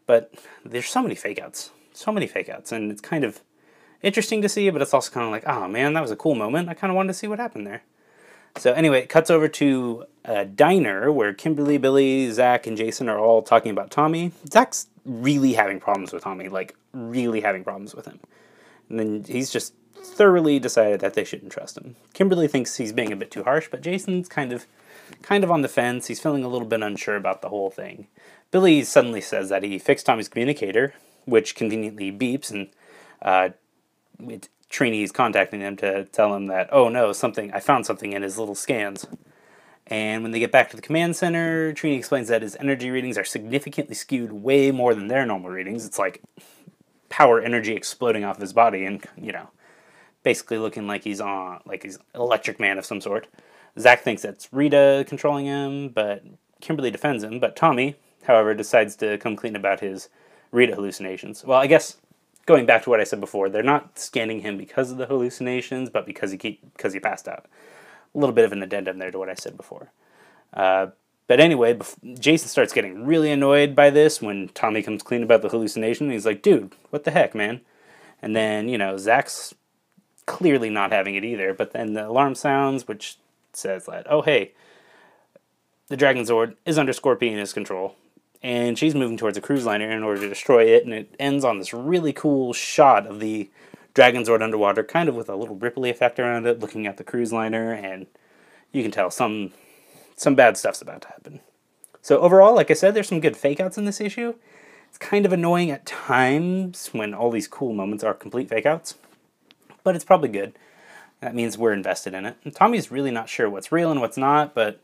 But 0.06 0.32
there's 0.64 0.88
so 0.88 1.02
many 1.02 1.14
fake 1.14 1.38
outs. 1.38 1.70
So 1.92 2.12
many 2.12 2.26
fake 2.26 2.48
outs, 2.48 2.72
and 2.72 2.90
it's 2.90 3.00
kind 3.00 3.24
of 3.24 3.42
interesting 4.02 4.42
to 4.42 4.48
see, 4.48 4.70
but 4.70 4.82
it's 4.82 4.94
also 4.94 5.10
kind 5.10 5.26
of 5.26 5.32
like, 5.32 5.46
oh 5.46 5.68
man, 5.68 5.94
that 5.94 6.02
was 6.02 6.10
a 6.10 6.16
cool 6.16 6.34
moment. 6.34 6.68
I 6.68 6.74
kind 6.74 6.90
of 6.90 6.96
wanted 6.96 7.08
to 7.08 7.14
see 7.14 7.26
what 7.26 7.38
happened 7.38 7.66
there. 7.66 7.82
So 8.56 8.72
anyway, 8.72 9.00
it 9.00 9.08
cuts 9.08 9.30
over 9.30 9.48
to 9.48 10.04
a 10.24 10.44
diner 10.44 11.12
where 11.12 11.32
Kimberly, 11.32 11.78
Billy, 11.78 12.30
Zach, 12.30 12.66
and 12.66 12.76
Jason 12.76 13.08
are 13.08 13.18
all 13.18 13.42
talking 13.42 13.70
about 13.70 13.90
Tommy. 13.90 14.32
Zach's 14.50 14.88
really 15.04 15.52
having 15.52 15.80
problems 15.80 16.12
with 16.12 16.24
Tommy, 16.24 16.48
like 16.48 16.74
really 16.92 17.40
having 17.40 17.62
problems 17.62 17.94
with 17.94 18.06
him. 18.06 18.18
And 18.88 18.98
then 18.98 19.24
he's 19.24 19.50
just 19.50 19.74
thoroughly 19.94 20.58
decided 20.58 21.00
that 21.00 21.14
they 21.14 21.24
shouldn't 21.24 21.52
trust 21.52 21.76
him. 21.76 21.96
Kimberly 22.14 22.48
thinks 22.48 22.76
he's 22.76 22.92
being 22.92 23.12
a 23.12 23.16
bit 23.16 23.30
too 23.30 23.44
harsh, 23.44 23.68
but 23.70 23.82
Jason's 23.82 24.28
kind 24.28 24.52
of 24.52 24.66
kind 25.22 25.44
of 25.44 25.50
on 25.50 25.62
the 25.62 25.68
fence. 25.68 26.06
He's 26.06 26.20
feeling 26.20 26.44
a 26.44 26.48
little 26.48 26.66
bit 26.66 26.82
unsure 26.82 27.16
about 27.16 27.42
the 27.42 27.48
whole 27.48 27.70
thing. 27.70 28.08
Billy 28.50 28.82
suddenly 28.82 29.20
says 29.20 29.48
that 29.50 29.62
he 29.62 29.78
fixed 29.78 30.06
Tommy's 30.06 30.28
communicator, 30.28 30.94
which 31.26 31.54
conveniently 31.54 32.10
beeps, 32.10 32.50
and 32.50 32.68
uh, 33.22 33.50
it, 34.20 34.48
Trini's 34.70 35.12
contacting 35.12 35.60
him 35.60 35.76
to 35.76 36.04
tell 36.06 36.34
him 36.34 36.46
that, 36.46 36.68
oh 36.72 36.88
no, 36.88 37.12
something 37.12 37.52
I 37.52 37.60
found 37.60 37.86
something 37.86 38.12
in 38.12 38.22
his 38.22 38.38
little 38.38 38.54
scans. 38.54 39.06
And 39.86 40.22
when 40.22 40.32
they 40.32 40.38
get 40.38 40.52
back 40.52 40.68
to 40.70 40.76
the 40.76 40.82
command 40.82 41.16
center, 41.16 41.72
Trini 41.72 41.96
explains 41.96 42.28
that 42.28 42.42
his 42.42 42.56
energy 42.56 42.90
readings 42.90 43.16
are 43.16 43.24
significantly 43.24 43.94
skewed 43.94 44.32
way 44.32 44.70
more 44.70 44.94
than 44.94 45.08
their 45.08 45.24
normal 45.24 45.50
readings. 45.50 45.86
It's 45.86 45.98
like 45.98 46.22
power 47.08 47.40
energy 47.40 47.74
exploding 47.74 48.22
off 48.24 48.38
his 48.38 48.52
body, 48.52 48.84
and 48.84 49.02
you 49.16 49.32
know, 49.32 49.48
basically 50.22 50.58
looking 50.58 50.86
like 50.86 51.04
he's 51.04 51.20
on 51.20 51.62
like 51.64 51.82
he's 51.82 51.98
electric 52.14 52.60
man 52.60 52.76
of 52.76 52.84
some 52.84 53.00
sort. 53.00 53.28
Zach 53.78 54.02
thinks 54.02 54.24
it's 54.24 54.52
Rita 54.52 55.04
controlling 55.08 55.46
him, 55.46 55.88
but 55.88 56.22
Kimberly 56.60 56.90
defends 56.90 57.24
him. 57.24 57.40
But 57.40 57.56
Tommy, 57.56 57.96
however, 58.24 58.52
decides 58.54 58.94
to 58.96 59.16
come 59.18 59.36
clean 59.36 59.56
about 59.56 59.80
his 59.80 60.10
Rita 60.50 60.74
hallucinations. 60.74 61.44
Well, 61.44 61.58
I 61.58 61.66
guess 61.66 61.96
going 62.48 62.66
back 62.66 62.82
to 62.82 62.90
what 62.90 63.00
I 63.00 63.04
said 63.04 63.20
before, 63.20 63.48
they're 63.48 63.62
not 63.62 63.98
scanning 63.98 64.40
him 64.40 64.56
because 64.56 64.90
of 64.90 64.96
the 64.96 65.06
hallucinations, 65.06 65.90
but 65.90 66.06
because 66.06 66.30
he 66.30 66.38
keep 66.38 66.60
because 66.74 66.94
he 66.94 67.00
passed 67.00 67.28
out. 67.28 67.46
A 68.14 68.18
little 68.18 68.34
bit 68.34 68.46
of 68.46 68.52
an 68.52 68.62
addendum 68.62 68.98
there 68.98 69.10
to 69.10 69.18
what 69.18 69.28
I 69.28 69.34
said 69.34 69.56
before. 69.56 69.92
Uh, 70.54 70.88
but 71.26 71.40
anyway, 71.40 71.78
Jason 72.18 72.48
starts 72.48 72.72
getting 72.72 73.04
really 73.04 73.30
annoyed 73.30 73.76
by 73.76 73.90
this 73.90 74.22
when 74.22 74.48
Tommy 74.48 74.82
comes 74.82 75.02
clean 75.02 75.22
about 75.22 75.42
the 75.42 75.50
hallucination. 75.50 76.10
He's 76.10 76.24
like, 76.24 76.42
"Dude, 76.42 76.72
what 76.88 77.04
the 77.04 77.10
heck, 77.10 77.34
man?" 77.34 77.60
And 78.22 78.34
then 78.34 78.68
you 78.68 78.78
know 78.78 78.96
Zach's 78.96 79.54
clearly 80.28 80.70
not 80.70 80.92
having 80.92 81.16
it 81.16 81.24
either. 81.24 81.52
But 81.52 81.72
then 81.72 81.92
the 81.94 82.06
alarm 82.06 82.34
sounds, 82.34 82.88
which 82.88 83.18
says 83.52 83.86
that, 83.86 84.06
oh, 84.08 84.22
hey, 84.22 84.52
the 85.88 85.96
Dragon 85.96 86.24
Zord 86.24 86.54
is 86.64 86.78
under 86.78 86.92
Scorpina's 86.92 87.52
control. 87.52 87.96
And 88.42 88.78
she's 88.78 88.94
moving 88.94 89.16
towards 89.16 89.36
a 89.36 89.40
cruise 89.40 89.66
liner 89.66 89.90
in 89.90 90.02
order 90.02 90.20
to 90.20 90.28
destroy 90.28 90.64
it. 90.64 90.84
And 90.84 90.92
it 90.92 91.14
ends 91.18 91.44
on 91.44 91.58
this 91.58 91.74
really 91.74 92.12
cool 92.12 92.52
shot 92.52 93.06
of 93.06 93.20
the 93.20 93.50
Dragon 93.94 94.22
Zord 94.22 94.42
underwater, 94.42 94.84
kind 94.84 95.08
of 95.08 95.16
with 95.16 95.28
a 95.28 95.36
little 95.36 95.56
ripply 95.56 95.90
effect 95.90 96.20
around 96.20 96.46
it, 96.46 96.60
looking 96.60 96.86
at 96.86 96.96
the 96.98 97.04
cruise 97.04 97.32
liner. 97.32 97.72
And 97.72 98.06
you 98.72 98.82
can 98.82 98.92
tell 98.92 99.10
some 99.10 99.52
some 100.16 100.34
bad 100.34 100.56
stuff's 100.56 100.82
about 100.82 101.02
to 101.02 101.08
happen. 101.08 101.40
So 102.02 102.18
overall, 102.18 102.54
like 102.54 102.70
I 102.70 102.74
said, 102.74 102.94
there's 102.94 103.08
some 103.08 103.20
good 103.20 103.36
fake 103.36 103.60
outs 103.60 103.78
in 103.78 103.84
this 103.84 104.00
issue. 104.00 104.34
It's 104.88 104.98
kind 104.98 105.26
of 105.26 105.32
annoying 105.32 105.70
at 105.70 105.86
times 105.86 106.88
when 106.92 107.12
all 107.14 107.30
these 107.30 107.46
cool 107.46 107.72
moments 107.72 108.02
are 108.02 108.14
complete 108.14 108.48
fake 108.48 108.66
outs 108.66 108.94
but 109.88 109.96
it's 109.96 110.04
probably 110.04 110.28
good. 110.28 110.52
That 111.20 111.34
means 111.34 111.56
we're 111.56 111.72
invested 111.72 112.12
in 112.12 112.26
it. 112.26 112.36
And 112.44 112.54
Tommy's 112.54 112.90
really 112.90 113.10
not 113.10 113.30
sure 113.30 113.48
what's 113.48 113.72
real 113.72 113.90
and 113.90 114.02
what's 114.02 114.18
not, 114.18 114.54
but 114.54 114.82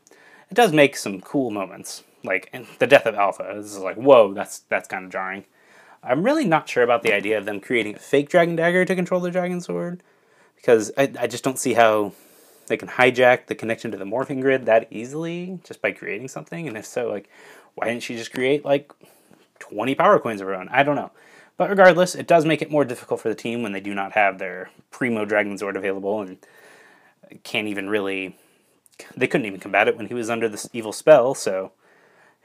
it 0.49 0.55
does 0.55 0.73
make 0.73 0.97
some 0.97 1.21
cool 1.21 1.51
moments. 1.51 2.03
Like 2.25 2.53
the 2.79 2.87
death 2.87 3.05
of 3.05 3.15
Alpha. 3.15 3.53
This 3.55 3.67
is 3.67 3.79
like, 3.79 3.95
whoa, 3.95 4.33
that's 4.33 4.59
that's 4.59 4.87
kind 4.87 5.05
of 5.05 5.11
jarring. 5.11 5.45
I'm 6.03 6.23
really 6.23 6.45
not 6.45 6.69
sure 6.69 6.83
about 6.83 7.01
the 7.01 7.13
idea 7.13 7.37
of 7.37 7.45
them 7.45 7.59
creating 7.59 7.95
a 7.95 7.99
fake 7.99 8.29
Dragon 8.29 8.55
Dagger 8.55 8.85
to 8.85 8.95
control 8.95 9.21
the 9.21 9.31
Dragon 9.31 9.59
Zord, 9.59 10.01
because 10.55 10.91
I, 10.97 11.11
I 11.19 11.27
just 11.27 11.43
don't 11.43 11.57
see 11.57 11.73
how 11.73 12.13
they 12.67 12.77
can 12.77 12.89
hijack 12.89 13.47
the 13.47 13.55
connection 13.55 13.91
to 13.91 13.97
the 13.97 14.05
morphing 14.05 14.41
grid 14.41 14.65
that 14.65 14.87
easily 14.91 15.59
just 15.63 15.81
by 15.81 15.91
creating 15.91 16.27
something. 16.27 16.67
And 16.67 16.77
if 16.77 16.85
so, 16.85 17.09
like, 17.09 17.29
why 17.75 17.87
didn't 17.87 18.03
she 18.03 18.15
just 18.15 18.33
create 18.33 18.63
like 18.63 18.91
20 19.59 19.95
power 19.95 20.19
coins 20.19 20.41
of 20.41 20.47
her 20.47 20.55
own? 20.55 20.69
I 20.69 20.83
don't 20.83 20.95
know. 20.95 21.11
But 21.57 21.69
regardless, 21.69 22.15
it 22.15 22.27
does 22.27 22.45
make 22.45 22.61
it 22.61 22.69
more 22.69 22.83
difficult 22.83 23.21
for 23.21 23.29
the 23.29 23.35
team 23.35 23.63
when 23.63 23.71
they 23.71 23.79
do 23.79 23.93
not 23.93 24.11
have 24.11 24.39
their 24.39 24.69
primo 24.91 25.25
Dragon 25.25 25.57
Zord 25.57 25.77
available 25.77 26.21
and 26.21 26.37
can't 27.43 27.67
even 27.67 27.89
really. 27.89 28.37
They 29.15 29.27
couldn't 29.27 29.47
even 29.47 29.59
combat 29.59 29.89
it 29.89 29.97
when 29.97 30.07
he 30.07 30.13
was 30.13 30.29
under 30.29 30.47
this 30.47 30.69
evil 30.71 30.93
spell, 30.93 31.35
so 31.35 31.73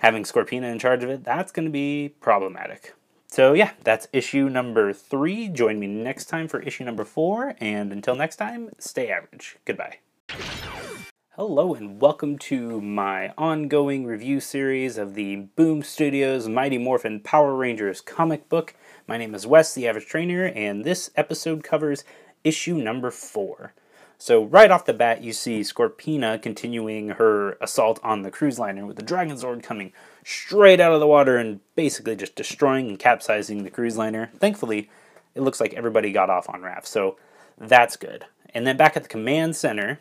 having 0.00 0.24
Scorpina 0.24 0.70
in 0.70 0.78
charge 0.78 1.04
of 1.04 1.10
it, 1.10 1.24
that's 1.24 1.52
going 1.52 1.66
to 1.66 1.70
be 1.70 2.14
problematic. 2.20 2.94
so 3.26 3.52
yeah, 3.52 3.72
that's 3.84 4.08
issue 4.12 4.48
number 4.48 4.92
three. 4.92 5.48
Join 5.48 5.78
me 5.78 5.86
next 5.86 6.24
time 6.24 6.48
for 6.48 6.60
issue 6.62 6.84
number 6.84 7.04
four, 7.04 7.54
and 7.60 7.92
until 7.92 8.14
next 8.14 8.36
time, 8.36 8.70
stay 8.78 9.10
average. 9.10 9.58
Goodbye. 9.64 9.98
Hello, 11.36 11.74
and 11.74 12.00
welcome 12.00 12.38
to 12.38 12.80
my 12.80 13.32
ongoing 13.36 14.06
review 14.06 14.40
series 14.40 14.96
of 14.96 15.14
the 15.14 15.36
Boom 15.36 15.82
Studios 15.82 16.48
Mighty 16.48 16.78
Morphin 16.78 17.20
Power 17.20 17.54
Rangers 17.54 18.00
comic 18.00 18.48
book. 18.48 18.74
My 19.06 19.18
name 19.18 19.34
is 19.34 19.46
Wes, 19.46 19.74
the 19.74 19.86
average 19.86 20.06
trainer, 20.06 20.46
and 20.46 20.84
this 20.84 21.10
episode 21.14 21.62
covers 21.62 22.04
issue 22.42 22.76
number 22.76 23.10
four. 23.10 23.74
So, 24.22 24.44
right 24.44 24.70
off 24.70 24.84
the 24.84 24.92
bat, 24.92 25.22
you 25.22 25.32
see 25.32 25.62
Scorpina 25.62 26.42
continuing 26.42 27.08
her 27.08 27.52
assault 27.52 27.98
on 28.02 28.20
the 28.20 28.30
cruise 28.30 28.58
liner 28.58 28.84
with 28.84 28.96
the 28.96 29.02
Dragon 29.02 29.34
Zord 29.34 29.62
coming 29.62 29.94
straight 30.22 30.78
out 30.78 30.92
of 30.92 31.00
the 31.00 31.06
water 31.06 31.38
and 31.38 31.60
basically 31.74 32.16
just 32.16 32.34
destroying 32.34 32.90
and 32.90 32.98
capsizing 32.98 33.62
the 33.62 33.70
cruise 33.70 33.96
liner. 33.96 34.30
Thankfully, 34.38 34.90
it 35.34 35.40
looks 35.40 35.58
like 35.58 35.72
everybody 35.72 36.12
got 36.12 36.28
off 36.28 36.50
on 36.50 36.60
raft, 36.60 36.86
so 36.86 37.16
that's 37.56 37.96
good. 37.96 38.26
And 38.52 38.66
then 38.66 38.76
back 38.76 38.94
at 38.94 39.04
the 39.04 39.08
command 39.08 39.56
center, 39.56 40.00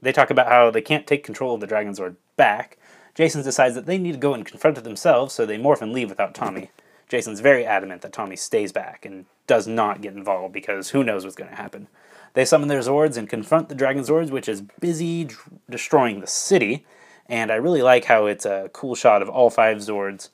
they 0.00 0.12
talk 0.12 0.30
about 0.30 0.46
how 0.46 0.70
they 0.70 0.80
can't 0.80 1.04
take 1.04 1.24
control 1.24 1.56
of 1.56 1.60
the 1.60 1.66
Dragon 1.66 1.94
Zord 1.94 2.14
back. 2.36 2.78
Jason 3.16 3.42
decides 3.42 3.74
that 3.74 3.86
they 3.86 3.98
need 3.98 4.12
to 4.12 4.18
go 4.18 4.34
and 4.34 4.46
confront 4.46 4.78
it 4.78 4.84
themselves, 4.84 5.34
so 5.34 5.44
they 5.44 5.58
morph 5.58 5.82
and 5.82 5.92
leave 5.92 6.10
without 6.10 6.32
Tommy. 6.32 6.70
Jason's 7.08 7.40
very 7.40 7.66
adamant 7.66 8.02
that 8.02 8.12
Tommy 8.12 8.36
stays 8.36 8.70
back 8.70 9.04
and 9.04 9.26
does 9.48 9.66
not 9.66 10.00
get 10.00 10.14
involved 10.14 10.54
because 10.54 10.90
who 10.90 11.02
knows 11.02 11.24
what's 11.24 11.34
going 11.34 11.50
to 11.50 11.56
happen. 11.56 11.88
They 12.34 12.44
summon 12.44 12.68
their 12.68 12.80
Zords 12.80 13.16
and 13.16 13.28
confront 13.28 13.68
the 13.68 13.74
Dragon 13.74 14.02
Zords, 14.02 14.30
which 14.30 14.48
is 14.48 14.62
busy 14.80 15.24
d- 15.24 15.34
destroying 15.68 16.20
the 16.20 16.26
city. 16.26 16.84
And 17.26 17.50
I 17.50 17.56
really 17.56 17.82
like 17.82 18.06
how 18.06 18.26
it's 18.26 18.46
a 18.46 18.70
cool 18.72 18.94
shot 18.94 19.22
of 19.22 19.28
all 19.28 19.50
five 19.50 19.78
Zords 19.78 20.28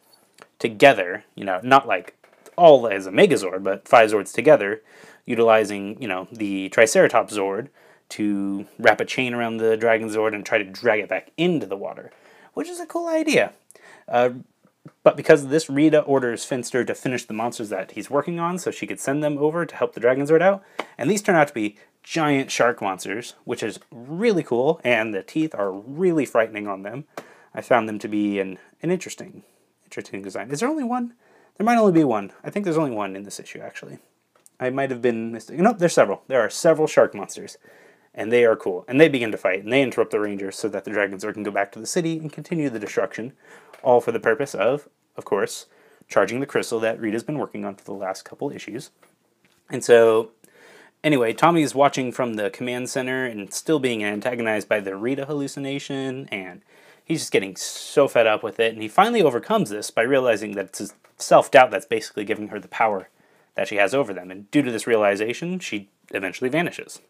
together. 0.58 1.24
You 1.34 1.44
know, 1.44 1.60
not 1.62 1.86
like 1.86 2.16
all 2.56 2.86
as 2.86 3.06
a 3.06 3.10
Megazord, 3.10 3.62
but 3.62 3.88
five 3.88 4.10
Zords 4.10 4.32
together, 4.32 4.82
utilizing, 5.26 6.00
you 6.00 6.08
know, 6.08 6.28
the 6.30 6.68
Triceratops 6.68 7.36
Zord 7.36 7.68
to 8.10 8.66
wrap 8.78 9.00
a 9.00 9.04
chain 9.04 9.34
around 9.34 9.56
the 9.56 9.76
Dragon 9.76 10.08
Zord 10.08 10.34
and 10.34 10.44
try 10.44 10.58
to 10.58 10.64
drag 10.64 11.00
it 11.00 11.08
back 11.08 11.30
into 11.36 11.66
the 11.66 11.76
water, 11.76 12.10
which 12.52 12.68
is 12.68 12.80
a 12.80 12.86
cool 12.86 13.08
idea. 13.08 13.52
Uh, 14.08 14.30
but 15.02 15.16
because 15.16 15.44
of 15.44 15.50
this, 15.50 15.70
Rita 15.70 16.00
orders 16.00 16.44
Finster 16.44 16.84
to 16.84 16.94
finish 16.94 17.24
the 17.24 17.34
monsters 17.34 17.68
that 17.70 17.92
he's 17.92 18.10
working 18.10 18.38
on 18.38 18.58
so 18.58 18.70
she 18.70 18.86
could 18.86 19.00
send 19.00 19.22
them 19.22 19.38
over 19.38 19.64
to 19.64 19.76
help 19.76 19.94
the 19.94 20.00
Dragon 20.00 20.26
Zord 20.26 20.42
out. 20.42 20.62
And 20.98 21.10
these 21.10 21.22
turn 21.22 21.36
out 21.36 21.48
to 21.48 21.54
be 21.54 21.76
giant 22.02 22.50
shark 22.50 22.82
monsters, 22.82 23.34
which 23.44 23.62
is 23.62 23.80
really 23.90 24.42
cool, 24.42 24.80
and 24.84 25.14
the 25.14 25.22
teeth 25.22 25.54
are 25.54 25.72
really 25.72 26.26
frightening 26.26 26.68
on 26.68 26.82
them. 26.82 27.04
I 27.54 27.60
found 27.60 27.88
them 27.88 27.98
to 28.00 28.08
be 28.08 28.40
an, 28.40 28.58
an 28.82 28.90
interesting, 28.90 29.42
interesting 29.84 30.22
design. 30.22 30.50
Is 30.50 30.60
there 30.60 30.68
only 30.68 30.84
one? 30.84 31.14
There 31.56 31.64
might 31.64 31.78
only 31.78 31.92
be 31.92 32.04
one. 32.04 32.32
I 32.42 32.50
think 32.50 32.64
there's 32.64 32.78
only 32.78 32.90
one 32.90 33.16
in 33.16 33.22
this 33.22 33.40
issue, 33.40 33.60
actually. 33.60 33.98
I 34.58 34.70
might 34.70 34.90
have 34.90 35.02
been 35.02 35.32
mistaken. 35.32 35.64
No, 35.64 35.72
there's 35.72 35.92
several. 35.92 36.22
There 36.28 36.40
are 36.40 36.50
several 36.50 36.86
shark 36.86 37.14
monsters, 37.14 37.56
and 38.14 38.32
they 38.32 38.44
are 38.44 38.56
cool. 38.56 38.84
And 38.88 39.00
they 39.00 39.08
begin 39.08 39.32
to 39.32 39.38
fight, 39.38 39.64
and 39.64 39.72
they 39.72 39.82
interrupt 39.82 40.10
the 40.10 40.20
Rangers 40.20 40.56
so 40.56 40.68
that 40.68 40.84
the 40.84 40.90
Dragons 40.90 41.24
can 41.24 41.42
go 41.42 41.50
back 41.50 41.72
to 41.72 41.80
the 41.80 41.86
city 41.86 42.18
and 42.18 42.32
continue 42.32 42.70
the 42.70 42.78
destruction, 42.78 43.32
all 43.82 44.00
for 44.00 44.12
the 44.12 44.20
purpose 44.20 44.54
of, 44.54 44.88
of 45.16 45.24
course, 45.24 45.66
charging 46.08 46.40
the 46.40 46.46
crystal 46.46 46.80
that 46.80 47.00
Rita's 47.00 47.24
been 47.24 47.38
working 47.38 47.64
on 47.64 47.74
for 47.74 47.84
the 47.84 47.92
last 47.92 48.24
couple 48.24 48.50
issues. 48.50 48.90
And 49.70 49.84
so 49.84 50.30
Anyway, 51.04 51.34
Tommy 51.34 51.60
is 51.60 51.74
watching 51.74 52.10
from 52.10 52.34
the 52.34 52.48
command 52.48 52.88
center 52.88 53.26
and 53.26 53.52
still 53.52 53.78
being 53.78 54.02
antagonized 54.02 54.70
by 54.70 54.80
the 54.80 54.96
Rita 54.96 55.26
hallucination, 55.26 56.26
and 56.32 56.62
he's 57.04 57.20
just 57.20 57.32
getting 57.32 57.56
so 57.56 58.08
fed 58.08 58.26
up 58.26 58.42
with 58.42 58.58
it. 58.58 58.72
And 58.72 58.80
he 58.80 58.88
finally 58.88 59.20
overcomes 59.20 59.68
this 59.68 59.90
by 59.90 60.00
realizing 60.00 60.52
that 60.52 60.64
it's 60.64 60.78
his 60.78 60.94
self 61.18 61.50
doubt 61.50 61.70
that's 61.70 61.84
basically 61.84 62.24
giving 62.24 62.48
her 62.48 62.58
the 62.58 62.68
power 62.68 63.10
that 63.54 63.68
she 63.68 63.76
has 63.76 63.92
over 63.92 64.14
them. 64.14 64.30
And 64.30 64.50
due 64.50 64.62
to 64.62 64.72
this 64.72 64.86
realization, 64.86 65.58
she 65.58 65.90
eventually 66.10 66.48
vanishes. 66.48 67.02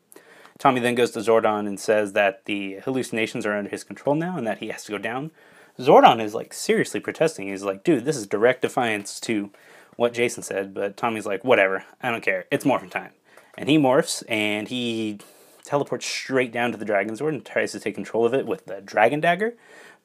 Tommy 0.58 0.80
then 0.80 0.94
goes 0.94 1.10
to 1.12 1.18
Zordon 1.20 1.66
and 1.66 1.78
says 1.78 2.12
that 2.12 2.44
the 2.44 2.80
hallucinations 2.84 3.44
are 3.44 3.56
under 3.56 3.70
his 3.70 3.84
control 3.84 4.14
now 4.14 4.36
and 4.36 4.46
that 4.46 4.58
he 4.58 4.68
has 4.68 4.84
to 4.84 4.92
go 4.92 4.98
down. 4.98 5.30
Zordon 5.78 6.22
is 6.22 6.34
like 6.34 6.52
seriously 6.52 7.00
protesting. 7.00 7.48
He's 7.48 7.64
like, 7.64 7.82
dude, 7.82 8.04
this 8.04 8.16
is 8.16 8.26
direct 8.26 8.62
defiance 8.62 9.18
to 9.20 9.50
what 9.96 10.14
Jason 10.14 10.42
said, 10.42 10.74
but 10.74 10.96
Tommy's 10.96 11.26
like, 11.26 11.44
whatever, 11.44 11.84
I 12.02 12.10
don't 12.10 12.22
care. 12.22 12.46
It's 12.50 12.64
morphin' 12.64 12.90
time. 12.90 13.12
And 13.56 13.68
he 13.68 13.78
morphs 13.78 14.22
and 14.28 14.68
he 14.68 15.18
teleports 15.64 16.06
straight 16.06 16.52
down 16.52 16.72
to 16.72 16.78
the 16.78 16.84
Dragon 16.84 17.14
Zord 17.14 17.30
and 17.30 17.44
tries 17.44 17.72
to 17.72 17.80
take 17.80 17.94
control 17.94 18.26
of 18.26 18.34
it 18.34 18.46
with 18.46 18.66
the 18.66 18.80
Dragon 18.80 19.20
Dagger. 19.20 19.54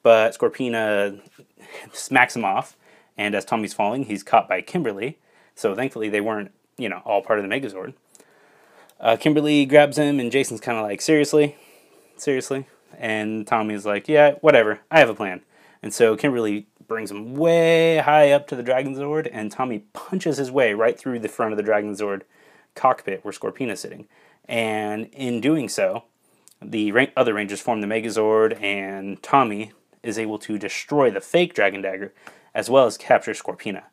But 0.02 0.36
Scorpina 0.36 1.20
smacks 1.92 2.34
him 2.34 2.44
off, 2.44 2.76
and 3.18 3.34
as 3.34 3.44
Tommy's 3.44 3.74
falling, 3.74 4.04
he's 4.04 4.22
caught 4.22 4.48
by 4.48 4.62
Kimberly. 4.62 5.18
So 5.54 5.74
thankfully, 5.74 6.08
they 6.08 6.22
weren't, 6.22 6.52
you 6.78 6.88
know, 6.88 7.02
all 7.04 7.22
part 7.22 7.38
of 7.38 7.46
the 7.46 7.54
Megazord. 7.54 7.92
Uh, 9.00 9.16
Kimberly 9.16 9.64
grabs 9.64 9.96
him, 9.96 10.20
and 10.20 10.30
Jason's 10.30 10.60
kind 10.60 10.76
of 10.76 10.84
like, 10.84 11.00
seriously? 11.00 11.56
Seriously? 12.16 12.66
And 12.98 13.46
Tommy's 13.46 13.86
like, 13.86 14.08
yeah, 14.08 14.32
whatever. 14.42 14.80
I 14.90 14.98
have 14.98 15.08
a 15.08 15.14
plan. 15.14 15.40
And 15.82 15.94
so 15.94 16.16
Kimberly 16.16 16.66
brings 16.86 17.10
him 17.10 17.34
way 17.34 17.98
high 17.98 18.30
up 18.32 18.46
to 18.48 18.56
the 18.56 18.62
Dragon 18.62 18.94
Zord, 18.94 19.28
and 19.32 19.50
Tommy 19.50 19.84
punches 19.94 20.36
his 20.36 20.50
way 20.50 20.74
right 20.74 20.98
through 20.98 21.20
the 21.20 21.28
front 21.28 21.52
of 21.52 21.56
the 21.56 21.62
Dragon 21.62 21.94
Zord 21.94 22.22
cockpit 22.74 23.24
where 23.24 23.32
Scorpina's 23.32 23.80
sitting. 23.80 24.06
And 24.46 25.06
in 25.12 25.40
doing 25.40 25.68
so, 25.68 26.04
the 26.60 26.92
other 27.16 27.32
Rangers 27.32 27.60
form 27.60 27.80
the 27.80 27.86
Megazord, 27.86 28.60
and 28.60 29.22
Tommy 29.22 29.72
is 30.02 30.18
able 30.18 30.38
to 30.40 30.58
destroy 30.58 31.10
the 31.10 31.20
fake 31.20 31.54
Dragon 31.54 31.80
Dagger 31.80 32.12
as 32.54 32.68
well 32.68 32.86
as 32.86 32.98
capture 32.98 33.32
Scorpina, 33.32 33.84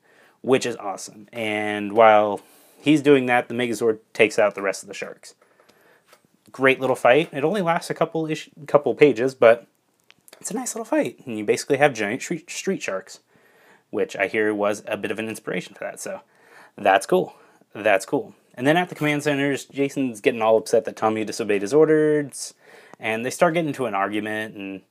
which 0.41 0.65
is 0.65 0.75
awesome. 0.77 1.27
And 1.31 1.93
while 1.93 2.41
he's 2.79 3.01
doing 3.01 3.25
that, 3.27 3.47
the 3.47 3.53
Megazord 3.53 3.99
takes 4.13 4.39
out 4.39 4.55
the 4.55 4.61
rest 4.61 4.83
of 4.83 4.87
the 4.87 4.93
sharks. 4.93 5.35
Great 6.51 6.79
little 6.79 6.95
fight. 6.95 7.29
It 7.33 7.43
only 7.43 7.61
lasts 7.61 7.89
a 7.89 7.93
couple 7.93 8.25
ish, 8.27 8.49
couple 8.67 8.95
pages, 8.95 9.35
but 9.35 9.67
it's 10.39 10.51
a 10.51 10.55
nice 10.55 10.75
little 10.75 10.85
fight. 10.85 11.19
And 11.25 11.37
you 11.37 11.43
basically 11.43 11.77
have 11.77 11.93
giant 11.93 12.21
street, 12.21 12.49
street 12.49 12.81
sharks, 12.81 13.19
which 13.89 14.15
I 14.15 14.27
hear 14.27 14.53
was 14.53 14.83
a 14.87 14.97
bit 14.97 15.11
of 15.11 15.19
an 15.19 15.29
inspiration 15.29 15.73
for 15.73 15.83
that. 15.83 15.99
So 15.99 16.21
that's 16.77 17.05
cool. 17.05 17.35
That's 17.73 18.05
cool. 18.05 18.33
And 18.55 18.65
then 18.65 18.77
at 18.77 18.89
the 18.89 18.95
command 18.95 19.23
centers, 19.23 19.65
Jason's 19.65 20.19
getting 20.19 20.41
all 20.41 20.57
upset 20.57 20.85
that 20.85 20.95
Tommy 20.95 21.23
disobeyed 21.23 21.61
his 21.61 21.73
orders, 21.73 22.55
and 22.99 23.23
they 23.23 23.29
start 23.29 23.53
getting 23.53 23.67
into 23.67 23.85
an 23.85 23.93
argument, 23.93 24.55
and 24.55 24.81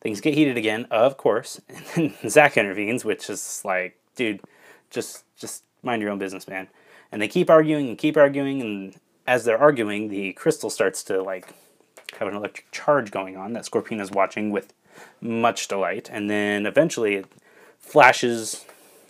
things 0.00 0.20
get 0.20 0.34
heated 0.34 0.56
again, 0.56 0.86
of 0.90 1.16
course. 1.16 1.60
And 1.94 2.14
then 2.20 2.30
Zach 2.30 2.56
intervenes, 2.56 3.04
which 3.04 3.30
is 3.30 3.62
like, 3.64 3.96
dude, 4.16 4.40
just 4.90 5.24
just 5.36 5.62
mind 5.82 6.02
your 6.02 6.10
own 6.10 6.18
business, 6.18 6.48
man. 6.48 6.68
And 7.12 7.20
they 7.20 7.28
keep 7.28 7.50
arguing 7.50 7.88
and 7.88 7.98
keep 7.98 8.16
arguing, 8.16 8.62
and 8.62 8.96
as 9.26 9.44
they're 9.44 9.58
arguing, 9.58 10.08
the 10.08 10.32
crystal 10.32 10.70
starts 10.70 11.04
to 11.04 11.22
like 11.22 11.54
have 12.18 12.26
an 12.26 12.34
electric 12.34 12.70
charge 12.72 13.10
going 13.10 13.36
on 13.36 13.52
that 13.52 13.66
Scorpina's 13.66 14.10
watching 14.10 14.50
with 14.50 14.72
much 15.20 15.68
delight, 15.68 16.08
and 16.10 16.28
then 16.28 16.66
eventually 16.66 17.16
it 17.16 17.26
flashes 17.78 18.64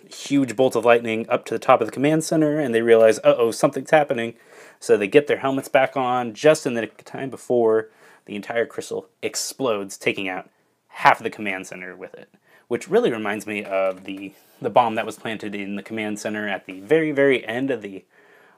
huge 0.09 0.55
bolt 0.55 0.75
of 0.75 0.85
lightning 0.85 1.25
up 1.29 1.45
to 1.45 1.53
the 1.53 1.59
top 1.59 1.81
of 1.81 1.87
the 1.87 1.93
command 1.93 2.23
center, 2.23 2.59
and 2.59 2.75
they 2.75 2.81
realize, 2.81 3.19
uh 3.19 3.35
oh, 3.37 3.51
something's 3.51 3.91
happening. 3.91 4.35
So 4.79 4.97
they 4.97 5.07
get 5.07 5.27
their 5.27 5.37
helmets 5.37 5.69
back 5.69 5.95
on 5.95 6.33
just 6.33 6.65
in 6.65 6.73
the 6.73 6.87
time 6.87 7.29
before 7.29 7.89
the 8.25 8.35
entire 8.35 8.65
crystal 8.65 9.07
explodes, 9.21 9.97
taking 9.97 10.27
out 10.27 10.49
half 10.87 11.19
of 11.19 11.23
the 11.23 11.29
command 11.29 11.67
center 11.67 11.95
with 11.95 12.13
it. 12.15 12.29
Which 12.73 12.89
really 12.89 13.11
reminds 13.11 13.45
me 13.45 13.63
of 13.63 14.03
the 14.05 14.33
the 14.59 14.71
bomb 14.71 14.95
that 14.95 15.05
was 15.05 15.15
planted 15.15 15.53
in 15.53 15.75
the 15.75 15.83
command 15.83 16.17
center 16.17 16.49
at 16.49 16.65
the 16.65 16.79
very, 16.79 17.11
very 17.11 17.45
end 17.45 17.69
of 17.69 17.83
the 17.83 18.03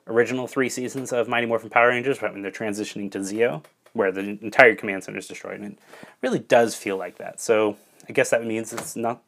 original 0.07 0.47
three 0.47 0.69
seasons 0.69 1.11
of 1.11 1.27
Mighty 1.27 1.45
Morphin 1.45 1.69
Power 1.69 1.89
Rangers, 1.89 2.21
when 2.21 2.41
they're 2.41 2.49
transitioning 2.49 3.11
to 3.11 3.19
Zeo, 3.19 3.65
where 3.91 4.13
the 4.13 4.21
entire 4.41 4.73
command 4.73 5.03
center 5.03 5.17
is 5.17 5.27
destroyed. 5.27 5.59
And 5.59 5.73
it 5.73 5.79
really 6.21 6.39
does 6.39 6.75
feel 6.75 6.95
like 6.95 7.17
that. 7.17 7.41
So 7.41 7.75
I 8.07 8.13
guess 8.13 8.29
that 8.29 8.45
means 8.45 8.71
it's 8.71 8.95
not 8.95 9.21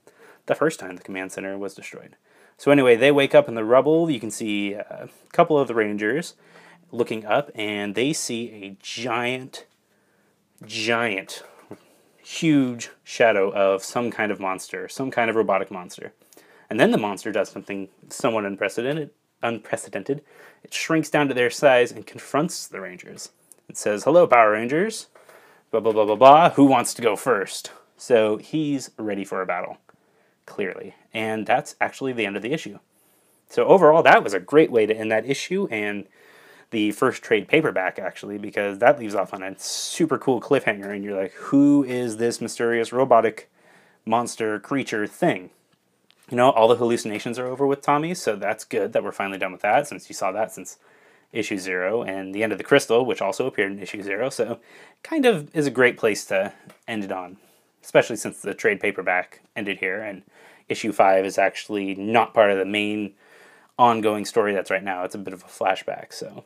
the 0.46 0.56
first 0.56 0.79
time 0.79 0.96
the 0.96 1.03
command 1.03 1.34
center 1.34 1.58
was 1.58 1.74
destroyed. 1.74 2.15
So 2.58 2.72
anyway, 2.72 2.96
they 2.96 3.12
wake 3.12 3.36
up 3.36 3.50
in 3.50 3.56
the 3.56 3.65
rubble. 3.65 4.10
You 4.10 4.22
can 4.22 4.32
see 4.32 4.72
a 4.72 5.10
couple 5.34 5.60
of 5.60 5.67
the 5.67 5.75
rangers 5.75 6.36
looking 6.94 7.25
up, 7.25 7.51
and 7.56 7.94
they 7.94 8.13
see 8.13 8.53
a 8.63 8.77
giant, 8.82 9.65
giant, 10.65 11.44
huge 12.27 12.89
shadow 13.05 13.50
of 13.53 13.81
some 13.84 14.12
kind 14.12 14.34
of 14.34 14.39
monster, 14.39 14.89
some 14.89 15.10
kind 15.10 15.29
of 15.29 15.36
robotic 15.38 15.72
monster. 15.72 16.12
And 16.69 16.77
then 16.77 16.91
the 16.91 16.98
monster 16.98 17.31
does 17.31 17.50
something 17.50 17.88
somewhat 18.10 18.46
unprecedented. 18.46 19.12
Unprecedented. 19.41 20.22
It 20.62 20.74
shrinks 20.74 21.10
down 21.10 21.29
to 21.29 21.34
their 21.34 21.50
size 21.50 21.89
and 21.91 22.05
confronts 22.05 22.67
the 22.67 22.81
rangers. 22.81 23.29
It 23.69 23.77
says, 23.77 24.03
"Hello, 24.03 24.27
Power 24.27 24.51
Rangers." 24.51 25.07
Blah 25.72 25.79
blah 25.79 25.93
blah 25.93 26.05
blah 26.05 26.15
blah. 26.15 26.50
Who 26.51 26.65
wants 26.65 26.93
to 26.96 27.01
go 27.01 27.15
first? 27.15 27.72
So 27.96 28.36
he's 28.38 28.91
ready 28.98 29.24
for 29.24 29.41
a 29.41 29.46
battle 29.46 29.77
clearly. 30.46 30.96
And 31.13 31.46
that's 31.46 31.75
actually 31.79 32.12
the 32.12 32.25
end 32.25 32.36
of 32.36 32.41
the 32.41 32.53
issue. 32.53 32.79
So 33.50 33.65
overall, 33.65 34.03
that 34.03 34.24
was 34.24 34.34
a 34.34 34.39
great 34.41 34.72
way 34.72 34.86
to 34.86 34.96
end 34.96 35.12
that 35.12 35.29
issue 35.29 35.67
and 35.72 36.07
the 36.72 36.92
first 36.92 37.24
trade 37.24 37.48
paperback, 37.48 38.00
actually, 38.00 38.38
because 38.38 38.80
that 38.80 39.00
leaves 39.00 39.16
off 39.16 39.34
on 39.34 39.44
a 39.44 39.58
super 39.58 40.18
cool 40.18 40.42
cliffhanger, 40.42 40.94
and 40.94 41.04
you're 41.04 41.20
like, 41.20 41.34
who 41.34 41.84
is 41.84 42.18
this 42.18 42.42
mysterious 42.42 42.92
robotic 42.92 43.50
monster 44.06 44.60
creature 44.60 45.08
thing? 45.08 45.50
you 46.30 46.36
know, 46.36 46.50
all 46.52 46.68
the 46.68 46.76
hallucinations 46.76 47.40
are 47.40 47.48
over 47.48 47.66
with 47.66 47.82
Tommy, 47.82 48.14
so 48.14 48.36
that's 48.36 48.66
good 48.66 48.94
that 48.94 49.04
we're 49.04 49.12
finally 49.12 49.38
done 49.38 49.52
with 49.52 49.62
that 49.62 49.88
since 49.88 50.10
you 50.10 50.16
saw 50.16 50.32
that 50.32 50.52
since 50.52 50.78
issue 51.32 51.58
zero 51.58 52.04
and 52.04 52.34
the 52.34 52.44
end 52.44 52.52
of 52.52 52.58
the 52.58 52.64
crystal, 52.64 53.06
which 53.06 53.22
also 53.22 53.48
appeared 53.48 53.72
in 53.72 53.80
issue 53.80 54.02
zero. 54.02 54.30
So, 54.30 54.60
kind 55.04 55.26
of 55.26 55.54
is 55.56 55.68
a 55.68 55.72
great 55.72 55.98
place 55.98 56.26
to 56.26 56.54
end 56.88 57.04
it 57.04 57.12
on, 57.12 57.38
especially 57.84 58.18
since 58.18 58.42
the 58.42 58.54
trade 58.54 58.80
paperback 58.80 59.42
ended 59.56 59.80
here 59.80 60.02
and 60.02 60.24
issue 60.68 60.92
five 60.92 61.26
is 61.26 61.38
actually 61.38 61.96
not 61.96 62.34
part 62.34 62.52
of 62.52 62.58
the 62.58 62.66
main 62.66 63.14
ongoing 63.80 64.26
story 64.26 64.54
that's 64.54 64.72
right 64.72 64.84
now. 64.84 65.04
It's 65.04 65.16
a 65.16 65.20
bit 65.20 65.34
of 65.34 65.44
a 65.44 65.48
flashback, 65.48 66.12
so 66.12 66.44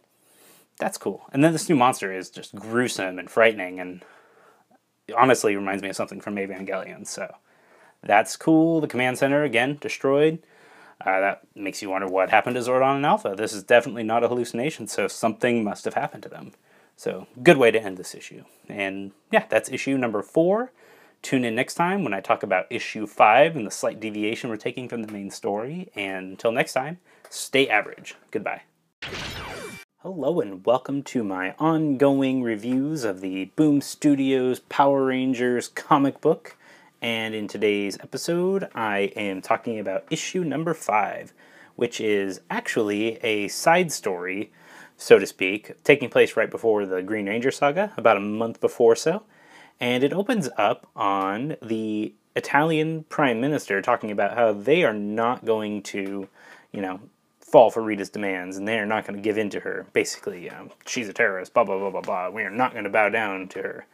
that's 0.82 0.98
cool. 0.98 1.22
And 1.32 1.44
then 1.44 1.54
this 1.54 1.70
new 1.70 1.76
monster 1.76 2.12
is 2.12 2.32
just 2.32 2.56
gruesome 2.56 3.20
and 3.20 3.30
frightening 3.30 3.80
and 3.80 4.04
honestly 5.16 5.56
reminds 5.56 5.84
me 5.84 5.90
of 5.90 5.96
something 5.96 6.20
from 6.20 6.36
Evangelion, 6.36 7.06
so 7.06 7.36
that's 8.02 8.36
cool. 8.36 8.82
The 8.82 8.88
command 8.88 9.20
center, 9.20 9.44
again, 9.44 9.78
destroyed. 9.80 10.40
Uh, 11.00 11.20
that 11.20 11.42
makes 11.56 11.82
you 11.82 11.90
wonder 11.90 12.08
what 12.08 12.32
happened 12.32 12.56
to 12.56 12.62
Zordon 12.62 12.96
and 12.96 13.06
Alpha. 13.06 13.36
This 13.38 13.54
is 13.54 13.64
definitely 13.64 14.04
not 14.04 14.24
a 14.24 14.28
hallucination, 14.28 14.88
so 14.88 15.08
something 15.08 15.64
must 15.64 15.86
have 15.86 15.94
happened 15.94 16.24
to 16.24 16.30
them. 16.30 16.52
So, 16.96 17.28
good 17.42 17.58
way 17.58 17.72
to 17.72 17.82
end 17.82 17.98
this 17.98 18.16
issue. 18.16 18.44
And 18.68 19.12
yeah, 19.32 19.46
that's 19.50 19.70
issue 19.70 19.98
number 19.98 20.22
four. 20.24 20.72
Tune 21.22 21.46
in 21.46 21.54
next 21.54 21.76
time 21.76 22.04
when 22.04 22.14
I 22.14 22.22
talk 22.22 22.42
about 22.42 22.66
issue 22.72 23.06
five 23.06 23.56
and 23.56 23.68
the 23.68 23.72
slight 23.72 24.00
deviation 24.00 24.50
we're 24.50 24.58
taking 24.58 24.90
from 24.90 25.04
the 25.04 25.12
main 25.12 25.30
story. 25.30 25.92
And 25.96 26.32
until 26.32 26.52
next 26.52 26.74
time, 26.74 26.98
stay 27.30 27.68
average. 27.68 28.16
Goodbye. 28.32 28.64
Hello, 30.04 30.42
and 30.42 30.66
welcome 30.66 31.04
to 31.04 31.24
my 31.24 31.54
ongoing 31.60 32.42
reviews 32.42 33.04
of 33.04 33.22
the 33.22 33.46
Boom 33.56 33.82
Studios 33.82 34.60
Power 34.62 35.06
Rangers 35.06 35.68
comic 35.68 36.20
book. 36.20 36.58
And 37.04 37.36
in 37.36 37.48
today's 37.48 38.00
episode, 38.00 38.68
I 38.74 39.12
am 39.16 39.44
talking 39.44 39.78
about 39.78 40.06
issue 40.10 40.44
number 40.44 40.74
five, 40.74 41.34
which 41.76 42.02
is 42.02 42.42
actually 42.50 43.18
a 43.18 43.48
side 43.50 43.92
story, 43.92 44.52
so 44.98 45.20
to 45.20 45.28
speak, 45.28 45.74
taking 45.84 46.10
place 46.10 46.36
right 46.36 46.50
before 46.50 46.88
the 46.88 47.04
Green 47.04 47.28
Ranger 47.28 47.52
saga, 47.52 47.94
about 47.96 48.18
a 48.18 48.22
month 48.22 48.60
before 48.60 48.96
so. 48.96 49.22
And 49.80 50.04
it 50.04 50.14
opens 50.14 50.50
up 50.58 50.88
on 50.96 51.58
the 51.62 52.16
Italian 52.36 53.04
Prime 53.04 53.40
Minister 53.40 53.84
talking 53.84 54.10
about 54.10 54.36
how 54.36 54.52
they 54.52 54.84
are 54.84 54.96
not 54.96 55.46
going 55.46 55.84
to, 55.84 56.28
you 56.72 56.82
know, 56.82 57.02
fall 57.52 57.70
for 57.70 57.82
Rita's 57.82 58.10
demands 58.10 58.58
and 58.58 58.68
they 58.68 58.80
are 58.80 58.86
not 58.86 59.06
going 59.06 59.16
to 59.18 59.22
give 59.22 59.38
in 59.38 59.50
to 59.52 59.60
her. 59.60 59.86
Basically, 59.94 60.50
um, 60.50 60.72
she's 60.86 61.10
a 61.10 61.14
terrorist, 61.14 61.54
blah, 61.54 61.64
blah, 61.64 61.78
blah, 61.78 61.90
blah, 61.90 62.02
blah. 62.02 62.30
We 62.30 62.44
are 62.44 62.50
not 62.50 62.72
going 62.72 62.86
to 62.86 62.90
bow 62.90 63.10
down 63.10 63.48
to 63.50 63.62
her. 63.62 63.86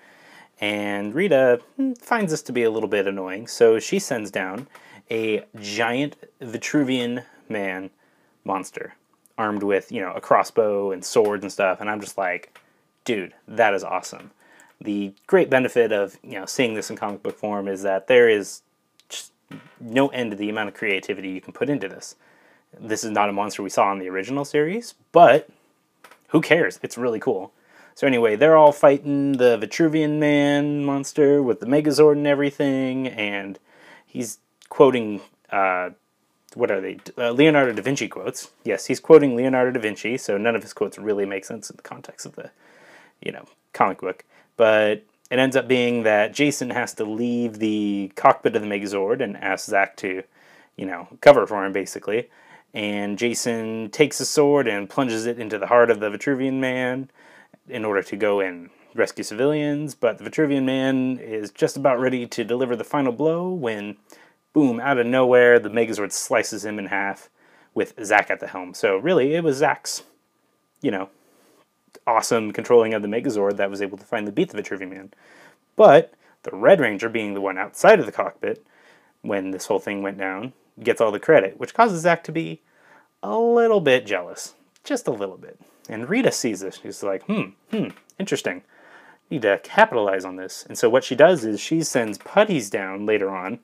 And 0.60 1.14
Rita 1.14 1.62
hmm, 1.76 1.94
finds 1.94 2.32
this 2.32 2.42
to 2.44 2.52
be 2.52 2.64
a 2.64 2.72
little 2.72 2.90
bit 2.90 3.08
annoying, 3.08 3.48
so 3.48 3.80
she 3.80 4.00
sends 4.00 4.32
down 4.32 4.68
a 5.12 5.46
giant 5.60 6.16
Vitruvian 6.42 7.24
man 7.48 7.90
monster 8.44 8.96
armed 9.38 9.64
with, 9.64 9.92
you 9.92 10.02
know, 10.02 10.12
a 10.14 10.22
crossbow 10.22 10.92
and 10.92 11.06
swords 11.06 11.44
and 11.44 11.52
stuff. 11.52 11.80
And 11.80 11.90
I'm 11.90 12.02
just 12.02 12.18
like, 12.18 12.60
dude, 13.06 13.34
that 13.48 13.74
is 13.74 13.84
awesome. 13.84 14.32
The 14.82 15.14
great 15.28 15.50
benefit 15.50 15.92
of, 15.92 16.18
you 16.24 16.40
know, 16.40 16.46
seeing 16.46 16.74
this 16.74 16.90
in 16.90 16.96
comic 16.96 17.24
book 17.24 17.38
form 17.38 17.68
is 17.68 17.84
that 17.84 18.08
there 18.08 18.30
is 18.30 18.62
no 19.80 20.08
end 20.10 20.32
to 20.32 20.38
the 20.38 20.50
amount 20.50 20.70
of 20.70 20.76
creativity 20.76 21.30
you 21.30 21.42
can 21.42 21.54
put 21.54 21.70
into 21.70 21.88
this. 21.88 22.16
This 22.80 23.04
is 23.04 23.12
not 23.12 23.30
a 23.30 23.34
monster 23.34 23.64
we 23.64 23.70
saw 23.70 23.92
in 23.92 24.00
the 24.00 24.10
original 24.10 24.46
series, 24.46 24.94
but 25.12 25.50
who 26.30 26.42
cares? 26.42 26.80
It's 26.84 26.98
really 26.98 27.20
cool. 27.20 27.52
So 27.96 28.06
anyway, 28.06 28.36
they're 28.36 28.58
all 28.58 28.72
fighting 28.72 29.34
the 29.34 29.58
Vitruvian 29.58 30.20
Man 30.20 30.86
monster 30.86 31.42
with 31.42 31.60
the 31.60 31.66
Megazord 31.66 32.14
and 32.14 32.28
everything, 32.28 33.08
and 33.08 33.58
he's 34.06 34.38
quoting 34.70 35.22
uh, 35.52 35.92
what 36.58 36.72
are 36.72 36.82
they? 36.82 36.98
Uh, 37.18 37.32
Leonardo 37.32 37.74
da 37.74 37.82
Vinci 37.82 38.08
quotes. 38.08 38.50
Yes, 38.64 38.86
he's 38.86 39.00
quoting 39.00 39.36
Leonardo 39.36 39.72
da 39.72 39.80
Vinci, 39.80 40.18
so 40.18 40.38
none 40.38 40.56
of 40.56 40.64
his 40.64 40.74
quotes 40.74 40.98
really 40.98 41.26
make 41.26 41.46
sense 41.46 41.70
in 41.70 41.76
the 41.76 41.84
context 41.84 42.26
of 42.26 42.36
the, 42.36 42.50
you 43.22 43.32
know, 43.32 43.46
comic 43.74 44.02
book. 44.02 44.24
But 44.56 45.04
it 45.30 45.40
ends 45.40 45.56
up 45.56 45.68
being 45.68 46.04
that 46.04 46.34
Jason 46.34 46.70
has 46.72 46.94
to 46.96 47.06
leave 47.06 47.60
the 47.60 48.12
cockpit 48.16 48.56
of 48.56 48.62
the 48.62 48.68
Megazord 48.68 49.22
and 49.22 49.38
ask 49.38 49.66
Zack 49.66 49.98
to, 49.98 50.24
you 50.76 50.86
know, 50.86 51.08
cover 51.22 51.46
for 51.46 51.66
him 51.66 51.74
basically. 51.74 52.30
And 52.74 53.18
Jason 53.18 53.90
takes 53.92 54.20
a 54.20 54.26
sword 54.26 54.68
and 54.68 54.90
plunges 54.90 55.26
it 55.26 55.40
into 55.40 55.58
the 55.58 55.68
heart 55.68 55.90
of 55.90 56.00
the 56.00 56.10
Vitruvian 56.10 56.60
Man 56.60 57.10
in 57.68 57.86
order 57.86 58.04
to 58.04 58.16
go 58.16 58.40
and 58.40 58.70
rescue 58.96 59.24
civilians, 59.24 59.96
but 59.96 60.18
the 60.18 60.24
Vitruvian 60.24 60.66
man 60.66 61.20
is 61.20 61.52
just 61.52 61.78
about 61.78 62.00
ready 62.00 62.26
to 62.26 62.44
deliver 62.44 62.76
the 62.76 62.84
final 62.84 63.12
blow 63.12 63.50
when, 63.50 63.98
boom, 64.54 64.80
out 64.80 64.98
of 64.98 65.06
nowhere, 65.06 65.60
the 65.60 65.70
Megazord 65.70 66.12
slices 66.12 66.66
him 66.66 66.80
in 66.80 66.88
half 66.88 67.30
with 67.74 67.94
Zack 68.04 68.32
at 68.32 68.40
the 68.40 68.48
helm. 68.48 68.74
So 68.74 68.98
really, 68.98 69.36
it 69.36 69.44
was 69.44 69.58
Zack's, 69.58 70.04
you 70.82 70.92
know, 70.92 71.10
awesome 72.06 72.52
controlling 72.54 72.94
of 72.94 73.02
the 73.02 73.08
Megazord 73.08 73.58
that 73.58 73.70
was 73.70 73.82
able 73.82 73.98
to 73.98 74.06
finally 74.06 74.32
beat 74.32 74.50
the 74.50 74.62
Vitruvian 74.62 74.90
man. 74.90 75.14
But 75.76 76.14
the 76.44 76.56
Red 76.56 76.80
Ranger, 76.80 77.10
being 77.10 77.34
the 77.34 77.42
one 77.42 77.58
outside 77.58 78.00
of 78.00 78.06
the 78.06 78.12
cockpit 78.12 78.66
when 79.22 79.52
this 79.52 79.66
whole 79.66 79.80
thing 79.80 80.02
went 80.02 80.18
down, 80.18 80.54
gets 80.82 81.02
all 81.02 81.12
the 81.12 81.20
credit, 81.20 81.60
which 81.60 81.74
causes 81.74 82.02
Zack 82.02 82.24
to 82.26 82.32
be 82.32 82.62
a 83.24 83.38
little 83.38 83.82
bit 83.82 84.06
jealous. 84.06 84.54
Just 84.84 85.08
a 85.08 85.12
little 85.12 85.38
bit. 85.38 85.60
And 85.90 86.10
Rita 86.10 86.32
sees 86.32 86.60
this. 86.60 86.80
She's 86.82 87.04
like, 87.04 87.24
hmm, 87.24 87.50
hmm, 87.72 87.90
interesting. 88.20 88.64
Need 89.30 89.42
to 89.42 89.60
capitalize 89.64 90.24
on 90.24 90.36
this. 90.36 90.66
And 90.68 90.78
so 90.78 90.90
what 90.90 91.04
she 91.04 91.16
does 91.16 91.44
is 91.44 91.60
she 91.60 91.84
sends 91.84 92.18
putties 92.18 92.70
down 92.70 93.06
later 93.06 93.30
on 93.30 93.60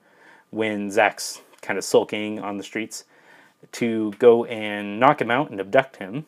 when 0.50 0.90
Zack's 0.90 1.40
kind 1.62 1.78
of 1.78 1.84
sulking 1.84 2.38
on 2.38 2.58
the 2.58 2.62
streets 2.62 3.04
to 3.72 4.12
go 4.18 4.44
and 4.44 5.00
knock 5.00 5.20
him 5.20 5.30
out 5.30 5.50
and 5.50 5.60
abduct 5.60 5.96
him 5.96 6.26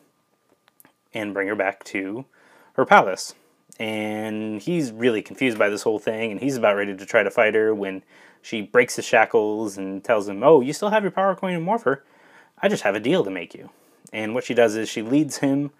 and 1.13 1.33
bring 1.33 1.47
her 1.47 1.55
back 1.55 1.83
to 1.85 2.25
her 2.73 2.85
palace. 2.85 3.35
And 3.79 4.61
he's 4.61 4.91
really 4.91 5.21
confused 5.21 5.59
by 5.59 5.69
this 5.69 5.83
whole 5.83 5.99
thing 5.99 6.31
and 6.31 6.39
he's 6.39 6.57
about 6.57 6.75
ready 6.75 6.95
to 6.95 7.05
try 7.05 7.21
to 7.21 7.29
fight 7.29 7.53
her 7.53 7.73
when 7.75 8.01
she 8.41 8.61
breaks 8.61 8.95
his 8.95 9.05
shackles 9.05 9.77
and 9.77 10.03
tells 10.03 10.27
him, 10.27 10.43
Oh, 10.43 10.61
you 10.61 10.73
still 10.73 10.89
have 10.89 11.03
your 11.03 11.11
power 11.11 11.35
coin 11.35 11.53
and 11.53 11.63
morpher. 11.63 12.03
I 12.61 12.69
just 12.69 12.83
have 12.83 12.95
a 12.95 12.99
deal 12.99 13.23
to 13.23 13.29
make 13.29 13.53
you. 13.53 13.69
And 14.13 14.33
what 14.33 14.43
she 14.43 14.53
does 14.53 14.75
is 14.75 14.89
she 14.89 15.01
leads 15.01 15.37
him 15.37 15.71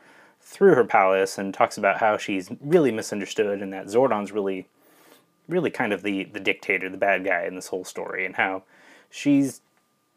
through 0.41 0.75
her 0.75 0.85
palace 0.85 1.37
and 1.37 1.53
talks 1.53 1.77
about 1.77 1.99
how 1.99 2.17
she's 2.17 2.49
really 2.61 2.91
misunderstood 2.91 3.61
and 3.61 3.73
that 3.73 3.87
Zordon's 3.87 4.31
really, 4.31 4.67
really 5.47 5.69
kind 5.69 5.93
of 5.93 6.03
the, 6.03 6.23
the 6.25 6.39
dictator, 6.39 6.89
the 6.89 6.97
bad 6.97 7.25
guy 7.25 7.43
in 7.43 7.55
this 7.55 7.67
whole 7.67 7.83
story, 7.83 8.25
and 8.25 8.35
how 8.35 8.63
she's 9.09 9.61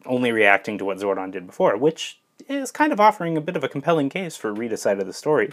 only 0.06 0.32
reacting 0.32 0.78
to 0.78 0.84
what 0.84 0.98
Zordon 0.98 1.30
did 1.30 1.46
before, 1.46 1.76
which 1.76 2.20
is 2.48 2.70
kind 2.70 2.92
of 2.92 3.00
offering 3.00 3.36
a 3.36 3.40
bit 3.40 3.56
of 3.56 3.64
a 3.64 3.68
compelling 3.68 4.08
case 4.08 4.36
for 4.36 4.52
Rita's 4.52 4.82
side 4.82 4.98
of 4.98 5.06
the 5.06 5.12
story. 5.12 5.50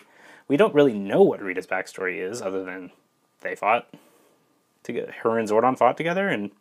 We 0.48 0.58
don't 0.58 0.74
really 0.74 0.94
know 0.94 1.22
what 1.22 1.42
Rita's 1.42 1.68
backstory 1.68 2.20
is, 2.20 2.42
other 2.42 2.64
than 2.64 2.92
they 3.42 3.56
fought 3.56 3.90
together. 4.84 5.14
Her 5.24 5.38
and 5.38 5.50
Zordon 5.50 5.78
fought 5.78 5.98
together, 5.98 6.28
and 6.28 6.52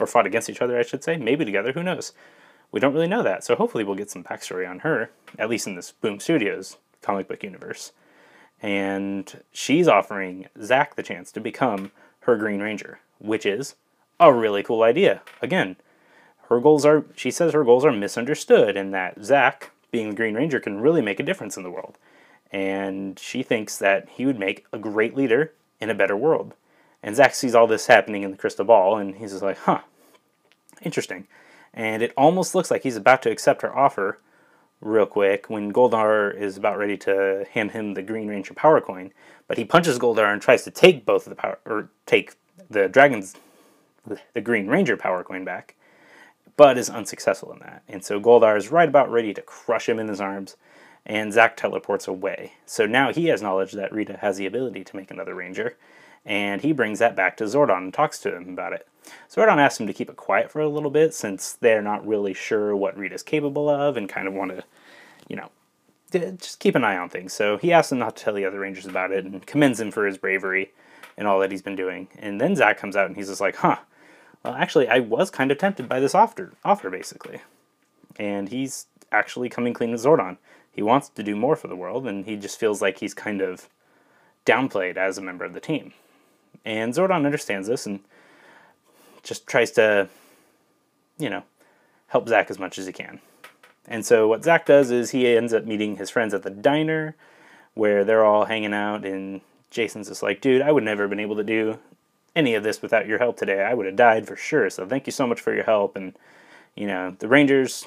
or 0.00 0.06
fought 0.06 0.26
against 0.26 0.50
each 0.50 0.62
other, 0.62 0.78
I 0.78 0.82
should 0.82 1.04
say. 1.04 1.16
Maybe 1.16 1.44
together. 1.44 1.72
Who 1.72 1.82
knows? 1.82 2.12
We 2.70 2.80
don't 2.80 2.94
really 2.94 3.06
know 3.06 3.22
that. 3.22 3.44
So 3.44 3.54
hopefully 3.54 3.84
we'll 3.84 3.96
get 3.96 4.10
some 4.10 4.24
backstory 4.24 4.68
on 4.68 4.80
her, 4.80 5.10
at 5.38 5.50
least 5.50 5.66
in 5.66 5.76
this 5.76 5.92
Boom 5.92 6.20
Studios 6.20 6.78
comic 7.02 7.28
book 7.28 7.42
universe. 7.42 7.92
And 8.62 9.42
she's 9.52 9.88
offering 9.88 10.46
Zack 10.62 10.94
the 10.94 11.02
chance 11.02 11.32
to 11.32 11.40
become 11.40 11.90
her 12.20 12.36
Green 12.36 12.60
Ranger, 12.60 13.00
which 13.18 13.44
is 13.44 13.74
a 14.20 14.32
really 14.32 14.62
cool 14.62 14.82
idea. 14.82 15.22
Again, 15.42 15.76
her 16.48 16.60
goals 16.60 16.84
are, 16.84 17.04
she 17.16 17.30
says 17.30 17.52
her 17.52 17.64
goals 17.64 17.84
are 17.84 17.92
misunderstood, 17.92 18.76
and 18.76 18.94
that 18.94 19.22
Zack, 19.24 19.70
being 19.90 20.10
the 20.10 20.16
Green 20.16 20.34
Ranger, 20.34 20.60
can 20.60 20.80
really 20.80 21.02
make 21.02 21.18
a 21.18 21.24
difference 21.24 21.56
in 21.56 21.62
the 21.62 21.70
world. 21.70 21.98
And 22.52 23.18
she 23.18 23.42
thinks 23.42 23.76
that 23.78 24.08
he 24.10 24.26
would 24.26 24.38
make 24.38 24.66
a 24.72 24.78
great 24.78 25.16
leader 25.16 25.52
in 25.80 25.90
a 25.90 25.94
better 25.94 26.16
world. 26.16 26.54
And 27.02 27.16
Zack 27.16 27.34
sees 27.34 27.54
all 27.54 27.66
this 27.66 27.86
happening 27.86 28.22
in 28.22 28.30
the 28.30 28.36
crystal 28.36 28.64
ball, 28.64 28.96
and 28.96 29.16
he's 29.16 29.32
just 29.32 29.42
like, 29.42 29.58
huh, 29.58 29.80
interesting. 30.82 31.26
And 31.74 32.02
it 32.02 32.12
almost 32.16 32.54
looks 32.54 32.70
like 32.70 32.82
he's 32.82 32.96
about 32.96 33.22
to 33.22 33.30
accept 33.30 33.62
her 33.62 33.76
offer 33.76 34.18
real 34.80 35.06
quick 35.06 35.48
when 35.48 35.72
Goldar 35.72 36.34
is 36.36 36.56
about 36.56 36.78
ready 36.78 36.96
to 36.98 37.46
hand 37.52 37.70
him 37.70 37.94
the 37.94 38.02
Green 38.02 38.28
Ranger 38.28 38.54
power 38.54 38.80
coin, 38.80 39.12
but 39.46 39.56
he 39.56 39.64
punches 39.64 39.98
Goldar 39.98 40.32
and 40.32 40.42
tries 40.42 40.64
to 40.64 40.70
take 40.70 41.06
both 41.06 41.26
of 41.26 41.30
the 41.30 41.36
power 41.36 41.58
or 41.64 41.88
take 42.06 42.34
the 42.68 42.88
dragon's 42.88 43.34
the 44.34 44.40
Green 44.40 44.66
Ranger 44.66 44.96
power 44.96 45.22
coin 45.22 45.44
back, 45.44 45.76
but 46.56 46.76
is 46.76 46.90
unsuccessful 46.90 47.52
in 47.52 47.60
that. 47.60 47.82
And 47.88 48.04
so 48.04 48.20
Goldar 48.20 48.56
is 48.56 48.72
right 48.72 48.88
about 48.88 49.10
ready 49.10 49.32
to 49.32 49.42
crush 49.42 49.88
him 49.88 49.98
in 49.98 50.08
his 50.08 50.20
arms, 50.20 50.56
and 51.06 51.32
Zack 51.32 51.56
teleports 51.56 52.08
away. 52.08 52.54
So 52.66 52.84
now 52.84 53.12
he 53.12 53.26
has 53.26 53.42
knowledge 53.42 53.72
that 53.72 53.92
Rita 53.92 54.18
has 54.18 54.36
the 54.36 54.46
ability 54.46 54.84
to 54.84 54.96
make 54.96 55.10
another 55.10 55.34
Ranger, 55.34 55.76
and 56.24 56.60
he 56.60 56.72
brings 56.72 56.98
that 56.98 57.16
back 57.16 57.36
to 57.36 57.44
Zordon 57.44 57.78
and 57.78 57.94
talks 57.94 58.18
to 58.20 58.36
him 58.36 58.48
about 58.48 58.72
it. 58.72 58.86
Zordon 59.30 59.58
asks 59.58 59.80
him 59.80 59.86
to 59.86 59.92
keep 59.92 60.08
it 60.08 60.16
quiet 60.16 60.50
for 60.50 60.60
a 60.60 60.68
little 60.68 60.90
bit 60.90 61.14
since 61.14 61.54
they're 61.54 61.82
not 61.82 62.06
really 62.06 62.34
sure 62.34 62.76
what 62.76 62.96
Rita's 62.96 63.22
capable 63.22 63.68
of 63.68 63.96
and 63.96 64.08
kind 64.08 64.28
of 64.28 64.34
want 64.34 64.52
to, 64.52 64.64
you 65.28 65.36
know, 65.36 65.50
just 66.12 66.60
keep 66.60 66.74
an 66.74 66.84
eye 66.84 66.96
on 66.96 67.08
things. 67.08 67.32
So 67.32 67.56
he 67.56 67.72
asks 67.72 67.92
him 67.92 67.98
not 67.98 68.16
to 68.16 68.24
tell 68.24 68.34
the 68.34 68.44
other 68.44 68.60
Rangers 68.60 68.86
about 68.86 69.10
it 69.10 69.24
and 69.24 69.44
commends 69.46 69.80
him 69.80 69.90
for 69.90 70.06
his 70.06 70.18
bravery 70.18 70.72
and 71.16 71.26
all 71.26 71.40
that 71.40 71.50
he's 71.50 71.62
been 71.62 71.76
doing. 71.76 72.08
And 72.18 72.40
then 72.40 72.54
Zack 72.54 72.78
comes 72.78 72.96
out 72.96 73.06
and 73.06 73.16
he's 73.16 73.28
just 73.28 73.40
like, 73.40 73.56
huh, 73.56 73.78
well, 74.42 74.54
actually, 74.54 74.88
I 74.88 74.98
was 74.98 75.30
kind 75.30 75.50
of 75.50 75.58
tempted 75.58 75.88
by 75.88 76.00
this 76.00 76.14
offer, 76.14 76.52
offer 76.64 76.90
basically. 76.90 77.40
And 78.18 78.48
he's 78.48 78.86
actually 79.10 79.48
coming 79.48 79.74
clean 79.74 79.92
with 79.92 80.04
Zordon. 80.04 80.38
He 80.70 80.82
wants 80.82 81.08
to 81.10 81.22
do 81.22 81.36
more 81.36 81.54
for 81.54 81.68
the 81.68 81.76
world, 81.76 82.06
and 82.06 82.24
he 82.24 82.36
just 82.36 82.58
feels 82.58 82.80
like 82.80 82.98
he's 82.98 83.12
kind 83.12 83.42
of 83.42 83.68
downplayed 84.46 84.96
as 84.96 85.18
a 85.18 85.22
member 85.22 85.44
of 85.44 85.52
the 85.52 85.60
team. 85.60 85.92
And 86.64 86.92
Zordon 86.92 87.24
understands 87.24 87.68
this 87.68 87.86
and 87.86 88.00
just 89.22 89.46
tries 89.46 89.70
to, 89.72 90.08
you 91.18 91.30
know, 91.30 91.42
help 92.08 92.28
Zack 92.28 92.50
as 92.50 92.58
much 92.58 92.78
as 92.78 92.86
he 92.86 92.92
can. 92.92 93.20
And 93.86 94.04
so 94.06 94.28
what 94.28 94.44
Zack 94.44 94.66
does 94.66 94.90
is 94.90 95.10
he 95.10 95.36
ends 95.36 95.52
up 95.52 95.64
meeting 95.64 95.96
his 95.96 96.10
friends 96.10 96.34
at 96.34 96.42
the 96.42 96.50
diner 96.50 97.16
where 97.74 98.04
they're 98.04 98.24
all 98.24 98.44
hanging 98.44 98.74
out 98.74 99.04
and 99.04 99.40
Jason's 99.70 100.08
just 100.08 100.22
like, 100.22 100.40
dude, 100.40 100.62
I 100.62 100.70
would 100.70 100.84
never 100.84 101.04
have 101.04 101.10
been 101.10 101.20
able 101.20 101.36
to 101.36 101.44
do 101.44 101.78
any 102.36 102.54
of 102.54 102.62
this 102.62 102.82
without 102.82 103.06
your 103.06 103.18
help 103.18 103.36
today. 103.36 103.62
I 103.62 103.74
would 103.74 103.86
have 103.86 103.96
died 103.96 104.26
for 104.26 104.36
sure. 104.36 104.70
So 104.70 104.86
thank 104.86 105.06
you 105.06 105.12
so 105.12 105.26
much 105.26 105.40
for 105.40 105.54
your 105.54 105.64
help. 105.64 105.96
And, 105.96 106.14
you 106.76 106.86
know, 106.86 107.16
the 107.18 107.28
Rangers, 107.28 107.86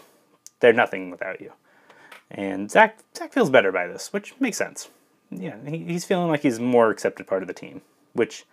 they're 0.60 0.74
nothing 0.74 1.12
without 1.12 1.40
you. 1.40 1.54
And 2.32 2.70
Zack, 2.70 3.00
Zack 3.16 3.32
feels 3.32 3.50
better 3.50 3.72
by 3.72 3.88
this, 3.88 4.12
which 4.12 4.34
makes 4.40 4.58
sense. 4.58 4.90
Yeah, 5.30 5.56
he, 5.66 5.80
he's 5.80 6.06
feeling 6.06 6.28
like 6.28 6.42
he's 6.42 6.60
more 6.60 6.90
accepted 6.90 7.28
part 7.28 7.42
of 7.42 7.48
the 7.48 7.54
team, 7.54 7.82
which 8.14 8.46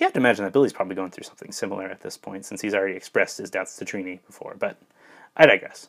you 0.00 0.06
have 0.06 0.12
to 0.14 0.18
imagine 0.18 0.44
that 0.44 0.52
Billy's 0.52 0.72
probably 0.72 0.96
going 0.96 1.10
through 1.10 1.24
something 1.24 1.52
similar 1.52 1.86
at 1.86 2.00
this 2.00 2.16
point 2.16 2.44
since 2.46 2.62
he's 2.62 2.74
already 2.74 2.96
expressed 2.96 3.38
his 3.38 3.50
doubts 3.50 3.76
to 3.76 3.84
Trini 3.84 4.18
before, 4.26 4.56
but 4.58 4.78
I 5.36 5.46
digress. 5.46 5.88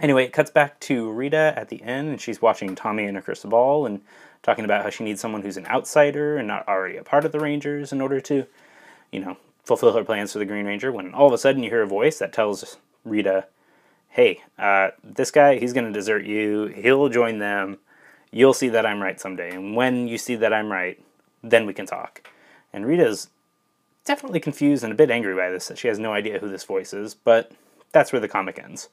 Anyway, 0.00 0.24
it 0.24 0.32
cuts 0.32 0.50
back 0.50 0.78
to 0.80 1.10
Rita 1.10 1.52
at 1.56 1.68
the 1.68 1.82
end, 1.82 2.08
and 2.08 2.20
she's 2.20 2.40
watching 2.40 2.74
Tommy 2.74 3.04
and 3.04 3.16
her 3.16 3.22
crystal 3.22 3.50
ball 3.50 3.84
and 3.84 4.00
talking 4.42 4.64
about 4.64 4.82
how 4.82 4.90
she 4.90 5.04
needs 5.04 5.20
someone 5.20 5.42
who's 5.42 5.56
an 5.56 5.66
outsider 5.66 6.36
and 6.36 6.46
not 6.48 6.66
already 6.68 6.96
a 6.96 7.02
part 7.02 7.24
of 7.24 7.32
the 7.32 7.40
Rangers 7.40 7.92
in 7.92 8.00
order 8.00 8.20
to, 8.20 8.46
you 9.10 9.20
know, 9.20 9.36
fulfill 9.64 9.92
her 9.92 10.04
plans 10.04 10.32
for 10.32 10.38
the 10.38 10.46
Green 10.46 10.66
Ranger. 10.66 10.92
When 10.92 11.12
all 11.12 11.26
of 11.26 11.32
a 11.32 11.38
sudden 11.38 11.62
you 11.62 11.70
hear 11.70 11.82
a 11.82 11.86
voice 11.86 12.18
that 12.20 12.32
tells 12.32 12.78
Rita, 13.04 13.46
hey, 14.08 14.42
uh, 14.58 14.90
this 15.02 15.30
guy, 15.30 15.58
he's 15.58 15.72
going 15.72 15.86
to 15.86 15.92
desert 15.92 16.24
you. 16.24 16.66
He'll 16.66 17.08
join 17.08 17.38
them. 17.38 17.78
You'll 18.30 18.54
see 18.54 18.68
that 18.68 18.86
I'm 18.86 19.02
right 19.02 19.20
someday. 19.20 19.50
And 19.50 19.74
when 19.74 20.06
you 20.06 20.16
see 20.16 20.36
that 20.36 20.52
I'm 20.52 20.70
right, 20.70 21.02
then 21.42 21.66
we 21.66 21.74
can 21.74 21.86
talk. 21.86 22.28
And 22.72 22.86
Rita's 22.86 23.28
definitely 24.04 24.40
confused 24.40 24.84
and 24.84 24.92
a 24.92 24.96
bit 24.96 25.10
angry 25.10 25.34
by 25.34 25.50
this, 25.50 25.68
that 25.68 25.78
she 25.78 25.88
has 25.88 25.98
no 25.98 26.12
idea 26.12 26.38
who 26.38 26.48
this 26.48 26.64
voice 26.64 26.92
is, 26.92 27.14
but 27.14 27.52
that's 27.92 28.12
where 28.12 28.20
the 28.20 28.28
comic 28.28 28.58
ends. 28.58 28.88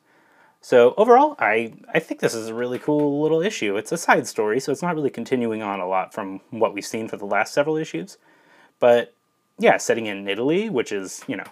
So 0.62 0.94
overall, 0.98 1.36
I, 1.38 1.74
I 1.94 2.00
think 2.00 2.20
this 2.20 2.34
is 2.34 2.48
a 2.48 2.54
really 2.54 2.80
cool 2.80 3.22
little 3.22 3.42
issue. 3.42 3.78
It's 3.78 3.92
a 3.92 3.98
side 3.98 4.28
story, 4.28 4.60
so 4.60 4.72
it's 4.72 4.82
not 4.82 4.96
really 4.96 5.10
continuing 5.10 5.62
on 5.62 5.80
a 5.80 5.88
lot 5.88 6.14
from 6.14 6.42
what 6.50 6.74
we've 6.74 6.86
seen 6.86 7.08
for 7.08 7.18
the 7.18 7.26
last 7.26 7.54
several 7.54 7.78
issues. 7.78 8.18
But 8.80 9.14
yeah, 9.60 9.78
setting 9.78 10.08
in 10.08 10.28
Italy, 10.28 10.70
which 10.70 10.92
is, 10.92 11.24
you 11.28 11.36
know, 11.36 11.46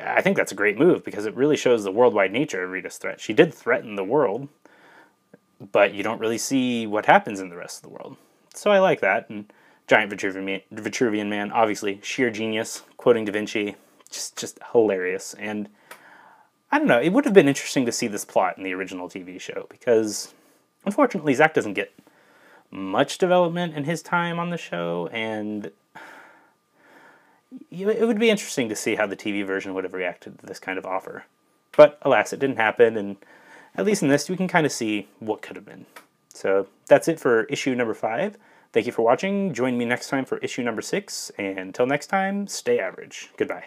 I 0.00 0.22
think 0.22 0.36
that's 0.36 0.52
a 0.52 0.56
great 0.56 0.78
move 0.78 1.04
because 1.04 1.26
it 1.26 1.36
really 1.36 1.56
shows 1.56 1.84
the 1.84 1.92
worldwide 1.92 2.32
nature 2.32 2.64
of 2.64 2.70
Rita's 2.70 2.96
threat. 2.96 3.20
She 3.20 3.32
did 3.32 3.54
threaten 3.54 3.94
the 3.94 4.04
world, 4.04 4.48
but 5.72 5.94
you 5.94 6.02
don't 6.02 6.20
really 6.20 6.38
see 6.38 6.86
what 6.86 7.06
happens 7.06 7.38
in 7.38 7.48
the 7.48 7.56
rest 7.56 7.78
of 7.78 7.82
the 7.82 7.94
world. 7.94 8.16
So 8.54 8.70
I 8.70 8.78
like 8.78 9.00
that. 9.00 9.30
And 9.30 9.52
Giant 9.90 10.12
Vitruvian, 10.12 10.62
Vitruvian 10.72 11.28
Man, 11.28 11.50
obviously, 11.50 11.98
sheer 12.00 12.30
genius, 12.30 12.84
quoting 12.96 13.24
Da 13.24 13.32
Vinci, 13.32 13.74
just, 14.08 14.38
just 14.38 14.60
hilarious. 14.70 15.34
And 15.34 15.68
I 16.70 16.78
don't 16.78 16.86
know. 16.86 17.00
It 17.00 17.08
would 17.08 17.24
have 17.24 17.34
been 17.34 17.48
interesting 17.48 17.86
to 17.86 17.90
see 17.90 18.06
this 18.06 18.24
plot 18.24 18.56
in 18.56 18.62
the 18.62 18.72
original 18.72 19.08
TV 19.08 19.40
show 19.40 19.66
because, 19.68 20.32
unfortunately, 20.84 21.34
Zack 21.34 21.54
doesn't 21.54 21.72
get 21.72 21.92
much 22.70 23.18
development 23.18 23.74
in 23.74 23.82
his 23.82 24.00
time 24.00 24.38
on 24.38 24.50
the 24.50 24.56
show, 24.56 25.08
and 25.10 25.72
it 27.72 28.06
would 28.06 28.20
be 28.20 28.30
interesting 28.30 28.68
to 28.68 28.76
see 28.76 28.94
how 28.94 29.08
the 29.08 29.16
TV 29.16 29.44
version 29.44 29.74
would 29.74 29.82
have 29.82 29.92
reacted 29.92 30.38
to 30.38 30.46
this 30.46 30.60
kind 30.60 30.78
of 30.78 30.86
offer. 30.86 31.24
But 31.76 31.98
alas, 32.02 32.32
it 32.32 32.38
didn't 32.38 32.58
happen, 32.58 32.96
and 32.96 33.16
at 33.74 33.86
least 33.86 34.04
in 34.04 34.08
this, 34.08 34.30
we 34.30 34.36
can 34.36 34.46
kind 34.46 34.66
of 34.66 34.70
see 34.70 35.08
what 35.18 35.42
could 35.42 35.56
have 35.56 35.66
been. 35.66 35.86
So 36.32 36.68
that's 36.86 37.08
it 37.08 37.18
for 37.18 37.42
issue 37.46 37.74
number 37.74 37.94
five. 37.94 38.38
Thank 38.72 38.86
you 38.86 38.92
for 38.92 39.02
watching. 39.02 39.52
Join 39.52 39.76
me 39.76 39.84
next 39.84 40.08
time 40.08 40.24
for 40.24 40.38
issue 40.38 40.62
number 40.62 40.82
six, 40.82 41.30
and 41.38 41.58
until 41.58 41.86
next 41.86 42.06
time, 42.06 42.46
stay 42.46 42.78
average. 42.78 43.30
Goodbye 43.36 43.66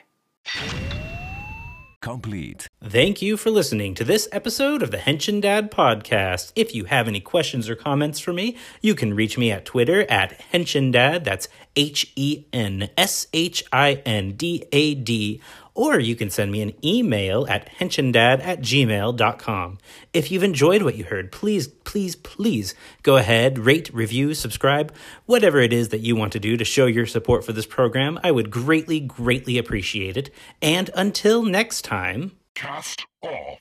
complete. 2.04 2.68
Thank 2.86 3.22
you 3.22 3.38
for 3.38 3.50
listening 3.50 3.96
to 3.96 4.04
this 4.04 4.28
episode 4.34 4.84
of 4.84 4.92
the 4.92 4.98
Henshin 4.98 5.40
Dad 5.40 5.72
podcast. 5.72 6.52
If 6.54 6.76
you 6.76 6.84
have 6.84 7.08
any 7.08 7.22
questions 7.22 7.70
or 7.70 7.78
comments 7.78 8.20
for 8.20 8.34
me, 8.34 8.58
you 8.82 8.94
can 8.94 9.14
reach 9.14 9.38
me 9.38 9.52
at 9.52 9.64
Twitter 9.64 10.02
at 10.12 10.38
Henshin 10.52 10.92
Dad. 10.92 11.24
That's 11.24 11.48
H 11.78 12.12
E 12.18 12.44
N 12.52 12.90
S 12.98 13.28
H 13.32 13.64
I 13.72 14.02
N 14.06 14.34
D 14.34 14.66
A 14.74 14.96
D 14.96 15.42
or 15.74 15.98
you 15.98 16.16
can 16.18 16.30
send 16.30 16.52
me 16.52 16.62
an 16.62 16.74
email 16.84 17.48
at 17.48 17.72
henshindad 17.80 18.44
at 18.44 18.60
gmail.com. 18.60 19.78
If 20.14 20.30
you've 20.30 20.44
enjoyed 20.44 20.84
what 20.84 20.96
you 20.96 21.06
heard, 21.06 21.32
please, 21.32 21.70
please, 21.70 22.18
please 22.18 22.76
go 23.02 23.16
ahead, 23.16 23.60
rate, 23.60 23.92
review, 23.94 24.34
subscribe, 24.34 24.94
whatever 25.26 25.60
it 25.60 25.72
is 25.72 25.90
that 25.90 26.02
you 26.02 26.18
want 26.18 26.34
to 26.34 26.40
do 26.40 26.58
to 26.58 26.66
show 26.66 26.86
your 26.86 27.06
support 27.06 27.46
for 27.46 27.54
this 27.54 27.66
program. 27.66 28.20
I 28.24 28.32
would 28.32 28.52
greatly, 28.52 29.00
greatly 29.00 29.58
appreciate 29.58 30.18
it. 30.18 30.30
And 30.62 30.90
until 30.96 31.44
next 31.44 31.84
time, 31.84 32.34
cast 32.56 33.06
off. 33.22 33.60